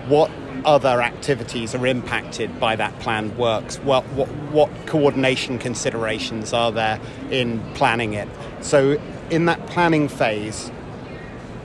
What 0.08 0.30
other 0.64 1.02
activities 1.02 1.74
are 1.74 1.86
impacted 1.86 2.58
by 2.58 2.76
that 2.76 2.98
planned 3.00 3.36
works? 3.38 3.76
What, 3.78 4.04
what, 4.08 4.28
what 4.50 4.70
coordination 4.86 5.58
considerations 5.58 6.52
are 6.52 6.72
there 6.72 6.98
in 7.30 7.60
planning 7.74 8.14
it? 8.14 8.28
So, 8.60 9.00
in 9.30 9.44
that 9.44 9.66
planning 9.68 10.08
phase, 10.08 10.70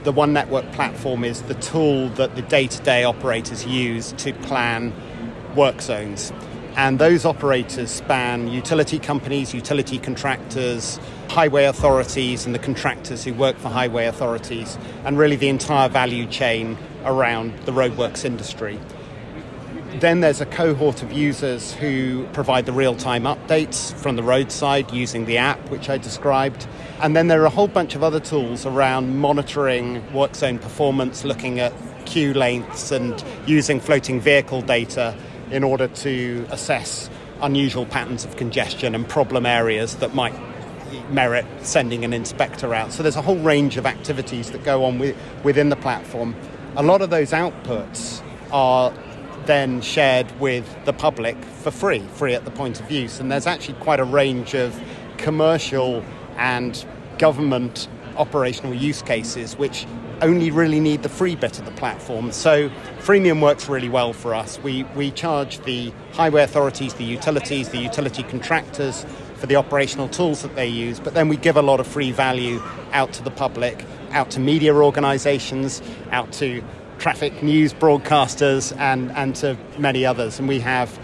the 0.04 0.12
One 0.12 0.32
Network 0.32 0.70
platform 0.72 1.24
is 1.24 1.42
the 1.42 1.54
tool 1.54 2.10
that 2.10 2.36
the 2.36 2.42
day 2.42 2.68
to 2.68 2.82
day 2.82 3.02
operators 3.02 3.66
use 3.66 4.12
to 4.18 4.32
plan 4.34 4.92
work 5.56 5.80
zones. 5.80 6.32
And 6.76 6.98
those 6.98 7.24
operators 7.24 7.90
span 7.90 8.48
utility 8.48 8.98
companies, 8.98 9.54
utility 9.54 9.98
contractors, 9.98 11.00
highway 11.28 11.64
authorities, 11.64 12.44
and 12.44 12.54
the 12.54 12.58
contractors 12.58 13.24
who 13.24 13.32
work 13.32 13.56
for 13.56 13.70
highway 13.70 14.04
authorities, 14.04 14.76
and 15.06 15.16
really 15.16 15.36
the 15.36 15.48
entire 15.48 15.88
value 15.88 16.26
chain 16.26 16.76
around 17.06 17.58
the 17.60 17.72
roadworks 17.72 18.26
industry. 18.26 18.78
Then 20.00 20.20
there's 20.20 20.42
a 20.42 20.46
cohort 20.46 21.02
of 21.02 21.12
users 21.12 21.72
who 21.72 22.26
provide 22.34 22.66
the 22.66 22.72
real 22.72 22.94
time 22.94 23.22
updates 23.22 23.94
from 23.94 24.16
the 24.16 24.22
roadside 24.22 24.92
using 24.92 25.24
the 25.24 25.38
app, 25.38 25.70
which 25.70 25.88
I 25.88 25.96
described. 25.96 26.66
And 27.00 27.16
then 27.16 27.28
there 27.28 27.40
are 27.40 27.46
a 27.46 27.50
whole 27.50 27.68
bunch 27.68 27.94
of 27.94 28.02
other 28.02 28.20
tools 28.20 28.66
around 28.66 29.16
monitoring 29.16 30.02
work 30.12 30.34
zone 30.34 30.58
performance, 30.58 31.24
looking 31.24 31.58
at 31.58 31.72
queue 32.04 32.34
lengths, 32.34 32.92
and 32.92 33.24
using 33.46 33.80
floating 33.80 34.20
vehicle 34.20 34.60
data 34.60 35.16
in 35.50 35.64
order 35.64 35.88
to 35.88 36.46
assess 36.50 37.10
unusual 37.42 37.86
patterns 37.86 38.24
of 38.24 38.36
congestion 38.36 38.94
and 38.94 39.08
problem 39.08 39.46
areas 39.46 39.96
that 39.96 40.14
might 40.14 40.34
merit 41.10 41.44
sending 41.62 42.04
an 42.04 42.12
inspector 42.12 42.74
out. 42.74 42.92
So 42.92 43.02
there's 43.02 43.16
a 43.16 43.22
whole 43.22 43.38
range 43.38 43.76
of 43.76 43.86
activities 43.86 44.50
that 44.52 44.64
go 44.64 44.84
on 44.84 44.98
with, 44.98 45.16
within 45.44 45.68
the 45.68 45.76
platform. 45.76 46.34
a 46.76 46.82
lot 46.82 47.00
of 47.00 47.08
those 47.08 47.30
outputs 47.30 48.22
are 48.52 48.92
then 49.46 49.80
shared 49.80 50.30
with 50.40 50.66
the 50.84 50.92
public 50.92 51.36
for 51.62 51.70
free, 51.70 52.00
free 52.14 52.34
at 52.34 52.44
the 52.44 52.50
point 52.50 52.80
of 52.80 52.90
use. 52.90 53.20
And 53.20 53.30
there's 53.30 53.46
actually 53.46 53.78
quite 53.80 54.00
a 54.00 54.04
range 54.04 54.54
of 54.54 54.78
commercial 55.16 56.04
and 56.36 56.84
government 57.18 57.88
operational 58.16 58.74
use 58.74 59.02
cases 59.02 59.56
which 59.56 59.86
only 60.22 60.50
really 60.50 60.80
need 60.80 61.02
the 61.02 61.08
free 61.08 61.36
bit 61.36 61.58
of 61.58 61.64
the 61.64 61.70
platform. 61.72 62.32
So 62.32 62.70
freemium 63.00 63.42
works 63.42 63.68
really 63.68 63.88
well 63.88 64.12
for 64.12 64.34
us. 64.34 64.58
We, 64.60 64.84
we 64.94 65.10
charge 65.10 65.60
the 65.60 65.92
highway 66.12 66.42
authorities, 66.42 66.94
the 66.94 67.04
utilities, 67.04 67.68
the 67.68 67.78
utility 67.78 68.22
contractors 68.22 69.04
for 69.36 69.46
the 69.46 69.56
operational 69.56 70.08
tools 70.08 70.42
that 70.42 70.54
they 70.54 70.66
use, 70.66 70.98
but 70.98 71.12
then 71.14 71.28
we 71.28 71.36
give 71.36 71.56
a 71.56 71.62
lot 71.62 71.80
of 71.80 71.86
free 71.86 72.12
value 72.12 72.62
out 72.92 73.12
to 73.12 73.22
the 73.22 73.30
public, 73.30 73.84
out 74.12 74.30
to 74.30 74.40
media 74.40 74.74
organizations, 74.74 75.82
out 76.10 76.32
to 76.32 76.64
traffic 76.98 77.42
news 77.42 77.74
broadcasters, 77.74 78.74
and, 78.78 79.12
and 79.12 79.36
to 79.36 79.58
many 79.78 80.06
others. 80.06 80.38
And 80.38 80.48
we 80.48 80.60
have 80.60 80.98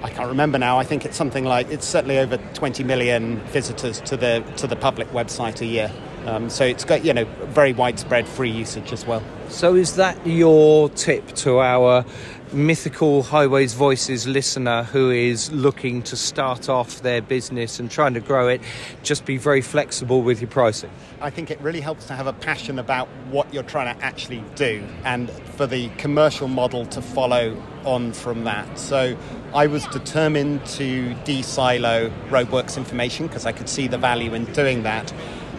I 0.00 0.10
can't 0.10 0.28
remember 0.28 0.58
now. 0.58 0.78
I 0.78 0.84
think 0.84 1.04
it's 1.04 1.16
something 1.16 1.44
like 1.44 1.68
it's 1.70 1.86
certainly 1.86 2.18
over 2.18 2.36
20 2.54 2.84
million 2.84 3.40
visitors 3.46 4.00
to 4.02 4.16
the 4.16 4.44
to 4.58 4.68
the 4.68 4.76
public 4.76 5.08
website 5.08 5.60
a 5.60 5.66
year. 5.66 5.90
Um, 6.26 6.50
so 6.50 6.64
it's 6.64 6.84
got 6.84 7.04
you 7.04 7.12
know 7.12 7.24
very 7.46 7.72
widespread 7.72 8.26
free 8.26 8.50
usage 8.50 8.92
as 8.92 9.06
well. 9.06 9.22
So 9.48 9.74
is 9.74 9.96
that 9.96 10.26
your 10.26 10.90
tip 10.90 11.26
to 11.36 11.60
our 11.60 12.04
mythical 12.52 13.22
Highways 13.22 13.74
Voices 13.74 14.26
listener 14.26 14.82
who 14.84 15.10
is 15.10 15.50
looking 15.52 16.02
to 16.02 16.16
start 16.16 16.68
off 16.68 17.02
their 17.02 17.20
business 17.20 17.78
and 17.78 17.90
trying 17.90 18.14
to 18.14 18.20
grow 18.20 18.48
it? 18.48 18.60
Just 19.02 19.24
be 19.24 19.36
very 19.36 19.60
flexible 19.60 20.22
with 20.22 20.40
your 20.40 20.50
pricing. 20.50 20.90
I 21.20 21.30
think 21.30 21.50
it 21.50 21.60
really 21.60 21.80
helps 21.80 22.06
to 22.06 22.14
have 22.14 22.26
a 22.26 22.32
passion 22.32 22.78
about 22.78 23.08
what 23.30 23.52
you're 23.52 23.62
trying 23.62 23.94
to 23.94 24.04
actually 24.04 24.44
do 24.54 24.84
and 25.04 25.30
for 25.30 25.66
the 25.66 25.88
commercial 25.96 26.48
model 26.48 26.86
to 26.86 27.02
follow 27.02 27.60
on 27.84 28.12
from 28.12 28.44
that. 28.44 28.78
So 28.78 29.16
I 29.54 29.66
was 29.66 29.86
determined 29.86 30.64
to 30.66 31.14
de-silo 31.24 32.10
roadworks 32.28 32.76
information 32.76 33.26
because 33.26 33.46
I 33.46 33.52
could 33.52 33.68
see 33.68 33.88
the 33.88 33.98
value 33.98 34.34
in 34.34 34.44
doing 34.52 34.82
that 34.82 35.12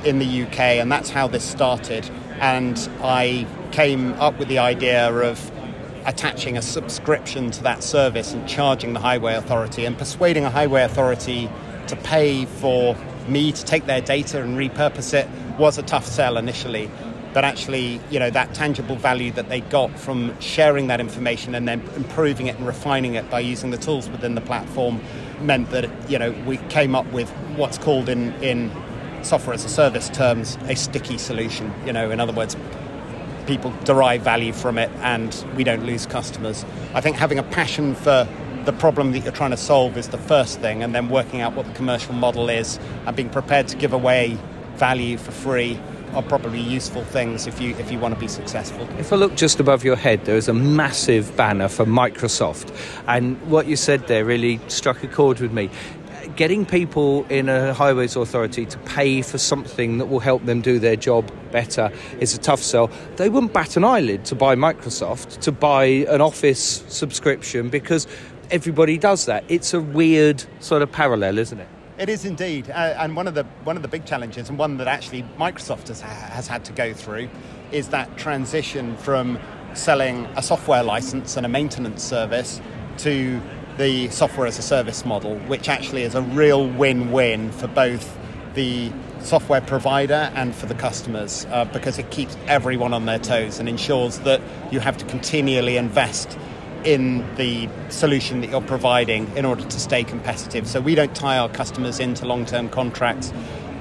in 0.04 0.20
the 0.20 0.44
UK, 0.44 0.60
and 0.60 0.92
that's 0.92 1.10
how 1.10 1.28
this 1.28 1.44
started. 1.44 2.10
And 2.40 2.78
I 3.02 3.48
came 3.72 4.14
up 4.14 4.38
with 4.40 4.48
the 4.48 4.60
idea 4.60 5.12
of 5.12 5.52
attaching 6.06 6.58
a 6.58 6.62
subscription 6.62 7.52
to 7.52 7.64
that 7.64 7.84
service 7.84 8.34
and 8.34 8.48
charging 8.48 8.94
the 8.94 9.00
highway 9.00 9.36
authority 9.36 9.86
and 9.86 9.98
persuading 9.98 10.46
a 10.46 10.50
highway 10.50 10.84
authority 10.84 11.50
to 11.88 11.96
pay 11.98 12.46
for 12.46 12.96
me 13.28 13.52
to 13.52 13.64
take 13.66 13.86
their 13.86 14.02
data 14.02 14.42
and 14.42 14.58
repurpose 14.58 15.14
it 15.14 15.28
was 15.60 15.78
a 15.78 15.84
tough 15.84 16.06
sell 16.06 16.38
initially 16.38 16.90
but 17.34 17.44
actually 17.44 18.00
you 18.10 18.18
know 18.18 18.30
that 18.30 18.54
tangible 18.54 18.96
value 18.96 19.32
that 19.32 19.50
they 19.50 19.62
got 19.62 19.92
from 20.00 20.40
sharing 20.40 20.88
that 20.88 21.00
information 21.00 21.54
and 21.54 21.68
then 21.68 21.82
improving 21.96 22.48
it 22.48 22.56
and 22.58 22.66
refining 22.66 23.16
it 23.16 23.30
by 23.30 23.40
using 23.40 23.70
the 23.70 23.78
tools 23.78 24.10
within 24.10 24.36
the 24.36 24.42
platform 24.42 25.00
meant 25.42 25.70
that 25.70 25.90
you 26.10 26.18
know 26.18 26.32
we 26.46 26.58
came 26.70 26.96
up 26.96 27.06
with 27.12 27.30
what's 27.56 27.78
called 27.78 28.10
in 28.10 28.34
in 28.42 28.72
software 29.24 29.54
as 29.54 29.66
a 29.66 29.70
service 29.70 30.10
terms 30.10 30.58
a 30.64 30.76
sticky 30.76 31.18
solution. 31.18 31.74
You 31.86 31.94
know, 31.94 32.12
in 32.12 32.20
other 32.20 32.34
words, 32.34 32.56
people 33.48 33.74
derive 33.84 34.22
value 34.22 34.54
from 34.54 34.78
it 34.78 34.92
and 35.02 35.46
we 35.56 35.64
don't 35.64 35.86
lose 35.86 36.06
customers. 36.06 36.66
I 36.94 37.02
think 37.02 37.18
having 37.18 37.40
a 37.40 37.44
passion 37.44 37.96
for 37.96 38.28
the 38.66 38.74
problem 38.74 39.14
that 39.14 39.20
you're 39.20 39.32
trying 39.32 39.52
to 39.52 39.58
solve 39.58 39.98
is 39.98 40.10
the 40.10 40.18
first 40.18 40.60
thing, 40.60 40.84
and 40.84 40.94
then 40.94 41.10
working 41.10 41.42
out 41.42 41.56
what 41.56 41.66
the 41.66 41.74
commercial 41.74 42.14
model 42.14 42.50
is 42.50 42.78
and 43.08 43.16
being 43.16 43.30
prepared 43.30 43.68
to 43.70 43.78
give 43.78 43.94
away 43.94 44.38
value 44.76 45.18
for 45.18 45.32
free 45.32 45.80
are 46.14 46.24
probably 46.24 46.60
useful 46.60 47.04
things 47.04 47.46
if 47.46 47.62
you 47.62 47.76
if 47.78 47.92
you 47.92 48.00
want 48.00 48.14
to 48.14 48.20
be 48.20 48.28
successful. 48.28 48.88
If 48.98 49.14
I 49.14 49.16
look 49.16 49.36
just 49.36 49.60
above 49.60 49.84
your 49.84 49.96
head, 49.96 50.26
there 50.26 50.38
is 50.38 50.48
a 50.48 50.54
massive 50.54 51.36
banner 51.38 51.68
for 51.68 51.86
Microsoft, 51.86 52.76
and 53.08 53.40
what 53.50 53.68
you 53.68 53.76
said 53.76 54.08
there 54.08 54.26
really 54.26 54.60
struck 54.68 55.04
a 55.04 55.08
chord 55.08 55.40
with 55.40 55.54
me 55.54 55.70
getting 56.40 56.66
people 56.66 57.26
in 57.26 57.50
a 57.50 57.74
highways 57.74 58.16
authority 58.16 58.66
to 58.66 58.78
pay 58.80 59.22
for 59.22 59.38
something 59.38 59.98
that 59.98 60.06
will 60.06 60.22
help 60.22 60.46
them 60.46 60.62
do 60.62 60.80
their 60.80 60.96
job 60.96 61.30
better 61.52 61.92
is 62.22 62.34
a 62.34 62.38
tough 62.38 62.62
sell. 62.62 62.90
They 63.18 63.28
wouldn't 63.28 63.52
bat 63.52 63.76
an 63.76 63.84
eyelid 63.84 64.24
to 64.24 64.36
buy 64.36 64.56
Microsoft, 64.56 65.42
to 65.42 65.52
buy 65.52 65.84
an 65.84 66.22
Office 66.22 66.86
subscription 66.88 67.68
because 67.68 68.08
everybody 68.52 68.98
does 68.98 69.26
that. 69.26 69.44
It's 69.50 69.74
a 69.74 69.82
weird 69.82 70.46
sort 70.62 70.82
of 70.82 70.90
parallel, 70.94 71.40
isn't 71.40 71.60
it? 71.60 71.68
It 71.98 72.08
is 72.08 72.24
indeed, 72.24 72.70
uh, 72.70 72.96
and 72.98 73.18
one 73.18 73.28
of 73.28 73.34
the 73.34 73.44
one 73.66 73.76
of 73.76 73.82
the 73.82 73.90
big 73.90 74.06
challenges, 74.06 74.48
and 74.48 74.58
one 74.58 74.78
that 74.78 74.88
actually 74.88 75.24
Microsoft 75.38 75.90
has 75.90 76.00
has 76.00 76.48
had 76.48 76.64
to 76.64 76.72
go 76.72 76.94
through, 76.94 77.28
is 77.74 77.90
that 77.90 78.18
transition 78.18 78.96
from 78.96 79.38
selling 79.74 80.26
a 80.38 80.42
software 80.42 80.84
license 80.84 81.36
and 81.36 81.46
a 81.46 81.50
maintenance 81.50 82.02
service 82.02 82.62
to 83.00 83.42
the 83.80 84.10
software 84.10 84.46
as 84.46 84.60
a 84.60 84.62
service 84.62 85.06
model, 85.06 85.38
which 85.48 85.70
actually 85.70 86.04
is 86.04 86.14
a 86.14 86.22
real 86.22 86.68
win 86.68 87.12
win 87.12 87.50
for 87.54 87.68
both 87.68 88.20
the 88.54 88.92
software 89.22 89.62
provider 89.62 90.30
and 90.36 90.54
for 90.54 90.66
the 90.66 90.74
customers 90.76 91.48
uh, 91.52 91.64
because 91.66 91.98
it 91.98 92.12
keeps 92.12 92.36
everyone 92.48 92.94
on 92.94 93.06
their 93.06 93.20
toes 93.20 93.58
and 93.58 93.70
ensures 93.70 94.20
that 94.20 94.42
you 94.70 94.82
have 94.82 94.98
to 94.98 95.06
continually 95.06 95.78
invest 95.78 96.38
in 96.84 97.26
the 97.36 97.70
solution 97.90 98.42
that 98.42 98.50
you're 98.50 98.62
providing 98.62 99.26
in 99.38 99.46
order 99.46 99.64
to 99.64 99.80
stay 99.80 100.04
competitive. 100.04 100.68
So 100.68 100.82
we 100.82 100.94
don't 100.94 101.16
tie 101.16 101.38
our 101.38 101.50
customers 101.50 102.02
into 102.02 102.26
long 102.26 102.46
term 102.46 102.68
contracts. 102.68 103.32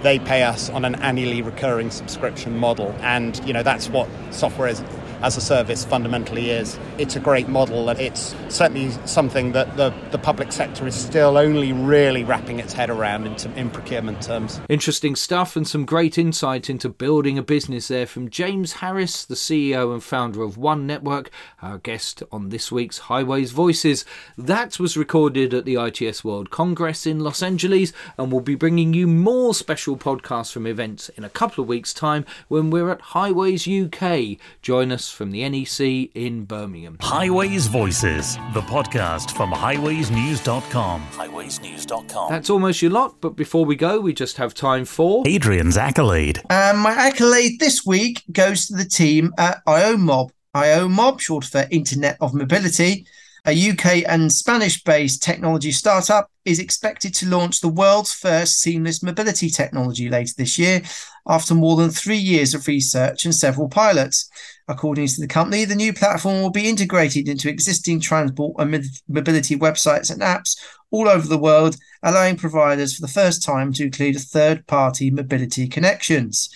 They 0.02 0.20
pay 0.20 0.44
us 0.44 0.70
on 0.70 0.84
an 0.84 0.94
annually 0.96 1.42
recurring 1.42 1.90
subscription 1.90 2.56
model, 2.56 2.94
and 3.00 3.44
you 3.44 3.52
know 3.52 3.64
that's 3.64 3.88
what 3.88 4.08
software 4.30 4.68
is 4.68 4.80
as 5.22 5.36
a 5.36 5.40
service 5.40 5.84
fundamentally 5.84 6.50
is. 6.50 6.78
It's 6.96 7.16
a 7.16 7.20
great 7.20 7.48
model 7.48 7.88
and 7.88 7.98
it's 7.98 8.34
certainly 8.48 8.90
something 9.06 9.52
that 9.52 9.76
the, 9.76 9.92
the 10.10 10.18
public 10.18 10.52
sector 10.52 10.86
is 10.86 10.94
still 10.94 11.36
only 11.36 11.72
really 11.72 12.24
wrapping 12.24 12.60
its 12.60 12.72
head 12.72 12.90
around 12.90 13.26
in, 13.26 13.52
in 13.52 13.70
procurement 13.70 14.22
terms. 14.22 14.60
Interesting 14.68 15.16
stuff 15.16 15.56
and 15.56 15.66
some 15.66 15.84
great 15.84 16.18
insight 16.18 16.70
into 16.70 16.88
building 16.88 17.38
a 17.38 17.42
business 17.42 17.88
there 17.88 18.06
from 18.06 18.30
James 18.30 18.74
Harris, 18.74 19.24
the 19.24 19.34
CEO 19.34 19.92
and 19.92 20.02
founder 20.02 20.42
of 20.42 20.56
One 20.56 20.86
Network, 20.86 21.30
our 21.62 21.78
guest 21.78 22.22
on 22.30 22.50
this 22.50 22.70
week's 22.70 22.98
Highways 22.98 23.52
Voices. 23.52 24.04
That 24.36 24.78
was 24.78 24.96
recorded 24.96 25.52
at 25.52 25.64
the 25.64 25.76
ITS 25.76 26.22
World 26.24 26.50
Congress 26.50 27.06
in 27.06 27.20
Los 27.20 27.42
Angeles 27.42 27.92
and 28.16 28.30
we'll 28.30 28.40
be 28.40 28.54
bringing 28.54 28.94
you 28.94 29.06
more 29.06 29.54
special 29.54 29.96
podcasts 29.96 30.52
from 30.52 30.66
events 30.66 31.08
in 31.10 31.24
a 31.24 31.30
couple 31.30 31.62
of 31.62 31.68
weeks' 31.68 31.92
time 31.92 32.24
when 32.48 32.70
we're 32.70 32.90
at 32.90 33.00
Highways 33.00 33.66
UK. 33.66 34.38
Join 34.62 34.92
us 34.92 35.07
from 35.10 35.30
the 35.30 35.48
NEC 35.48 36.10
in 36.14 36.44
Birmingham. 36.44 36.96
Highways 37.00 37.66
Voices, 37.66 38.36
the 38.52 38.62
podcast 38.62 39.36
from 39.36 39.52
highwaysnews.com. 39.52 41.02
Highwaysnews.com. 41.12 42.30
That's 42.30 42.50
almost 42.50 42.82
your 42.82 42.90
lot, 42.90 43.20
but 43.20 43.36
before 43.36 43.64
we 43.64 43.76
go, 43.76 44.00
we 44.00 44.12
just 44.12 44.36
have 44.36 44.54
time 44.54 44.84
for 44.84 45.22
Adrian's 45.26 45.76
accolade. 45.76 46.40
Um, 46.50 46.78
my 46.78 46.92
accolade 46.92 47.60
this 47.60 47.84
week 47.84 48.22
goes 48.32 48.66
to 48.66 48.76
the 48.76 48.84
team 48.84 49.32
at 49.38 49.64
IOMob. 49.66 50.30
IOMob, 50.56 51.20
short 51.20 51.44
for 51.44 51.66
Internet 51.70 52.16
of 52.20 52.34
Mobility, 52.34 53.06
a 53.46 53.70
UK 53.70 54.04
and 54.08 54.32
Spanish 54.32 54.82
based 54.82 55.22
technology 55.22 55.72
startup, 55.72 56.30
is 56.44 56.58
expected 56.58 57.14
to 57.14 57.28
launch 57.28 57.60
the 57.60 57.68
world's 57.68 58.12
first 58.12 58.60
seamless 58.60 59.02
mobility 59.02 59.50
technology 59.50 60.08
later 60.08 60.32
this 60.36 60.58
year 60.58 60.82
after 61.28 61.54
more 61.54 61.76
than 61.76 61.90
three 61.90 62.16
years 62.16 62.54
of 62.54 62.66
research 62.66 63.24
and 63.24 63.34
several 63.34 63.68
pilots. 63.68 64.28
According 64.66 65.06
to 65.08 65.20
the 65.20 65.26
company, 65.26 65.64
the 65.64 65.74
new 65.74 65.92
platform 65.92 66.42
will 66.42 66.50
be 66.50 66.68
integrated 66.68 67.28
into 67.28 67.48
existing 67.48 68.00
transport 68.00 68.56
and 68.58 68.84
mobility 69.08 69.56
websites 69.56 70.10
and 70.10 70.20
apps 70.20 70.58
all 70.90 71.08
over 71.08 71.26
the 71.26 71.38
world, 71.38 71.76
allowing 72.02 72.36
providers 72.36 72.94
for 72.94 73.02
the 73.02 73.12
first 73.12 73.42
time 73.42 73.72
to 73.74 73.84
include 73.84 74.18
third 74.18 74.66
party 74.66 75.10
mobility 75.10 75.68
connections. 75.68 76.50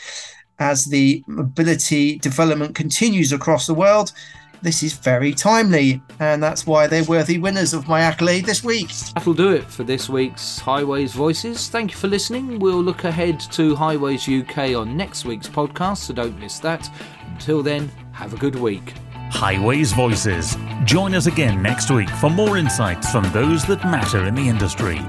As 0.58 0.86
the 0.86 1.22
mobility 1.26 2.18
development 2.18 2.74
continues 2.74 3.32
across 3.32 3.66
the 3.66 3.74
world, 3.74 4.12
this 4.62 4.82
is 4.82 4.94
very 4.94 5.32
timely, 5.32 6.00
and 6.20 6.42
that's 6.42 6.66
why 6.66 6.86
they're 6.86 7.04
worthy 7.04 7.38
winners 7.38 7.74
of 7.74 7.88
my 7.88 8.00
accolade 8.00 8.46
this 8.46 8.62
week. 8.62 8.88
That'll 9.14 9.34
do 9.34 9.50
it 9.50 9.64
for 9.64 9.82
this 9.82 10.08
week's 10.08 10.58
Highways 10.58 11.12
Voices. 11.12 11.68
Thank 11.68 11.90
you 11.90 11.96
for 11.96 12.08
listening. 12.08 12.60
We'll 12.60 12.82
look 12.82 13.04
ahead 13.04 13.40
to 13.40 13.74
Highways 13.74 14.28
UK 14.28 14.76
on 14.76 14.96
next 14.96 15.24
week's 15.24 15.48
podcast, 15.48 15.98
so 15.98 16.14
don't 16.14 16.38
miss 16.38 16.60
that. 16.60 16.88
Until 17.26 17.62
then, 17.62 17.90
have 18.12 18.32
a 18.32 18.38
good 18.38 18.54
week. 18.54 18.94
Highways 19.30 19.92
Voices. 19.92 20.56
Join 20.84 21.14
us 21.14 21.26
again 21.26 21.60
next 21.62 21.90
week 21.90 22.10
for 22.10 22.30
more 22.30 22.56
insights 22.56 23.10
from 23.10 23.24
those 23.32 23.64
that 23.66 23.84
matter 23.84 24.24
in 24.26 24.34
the 24.34 24.48
industry. 24.48 25.00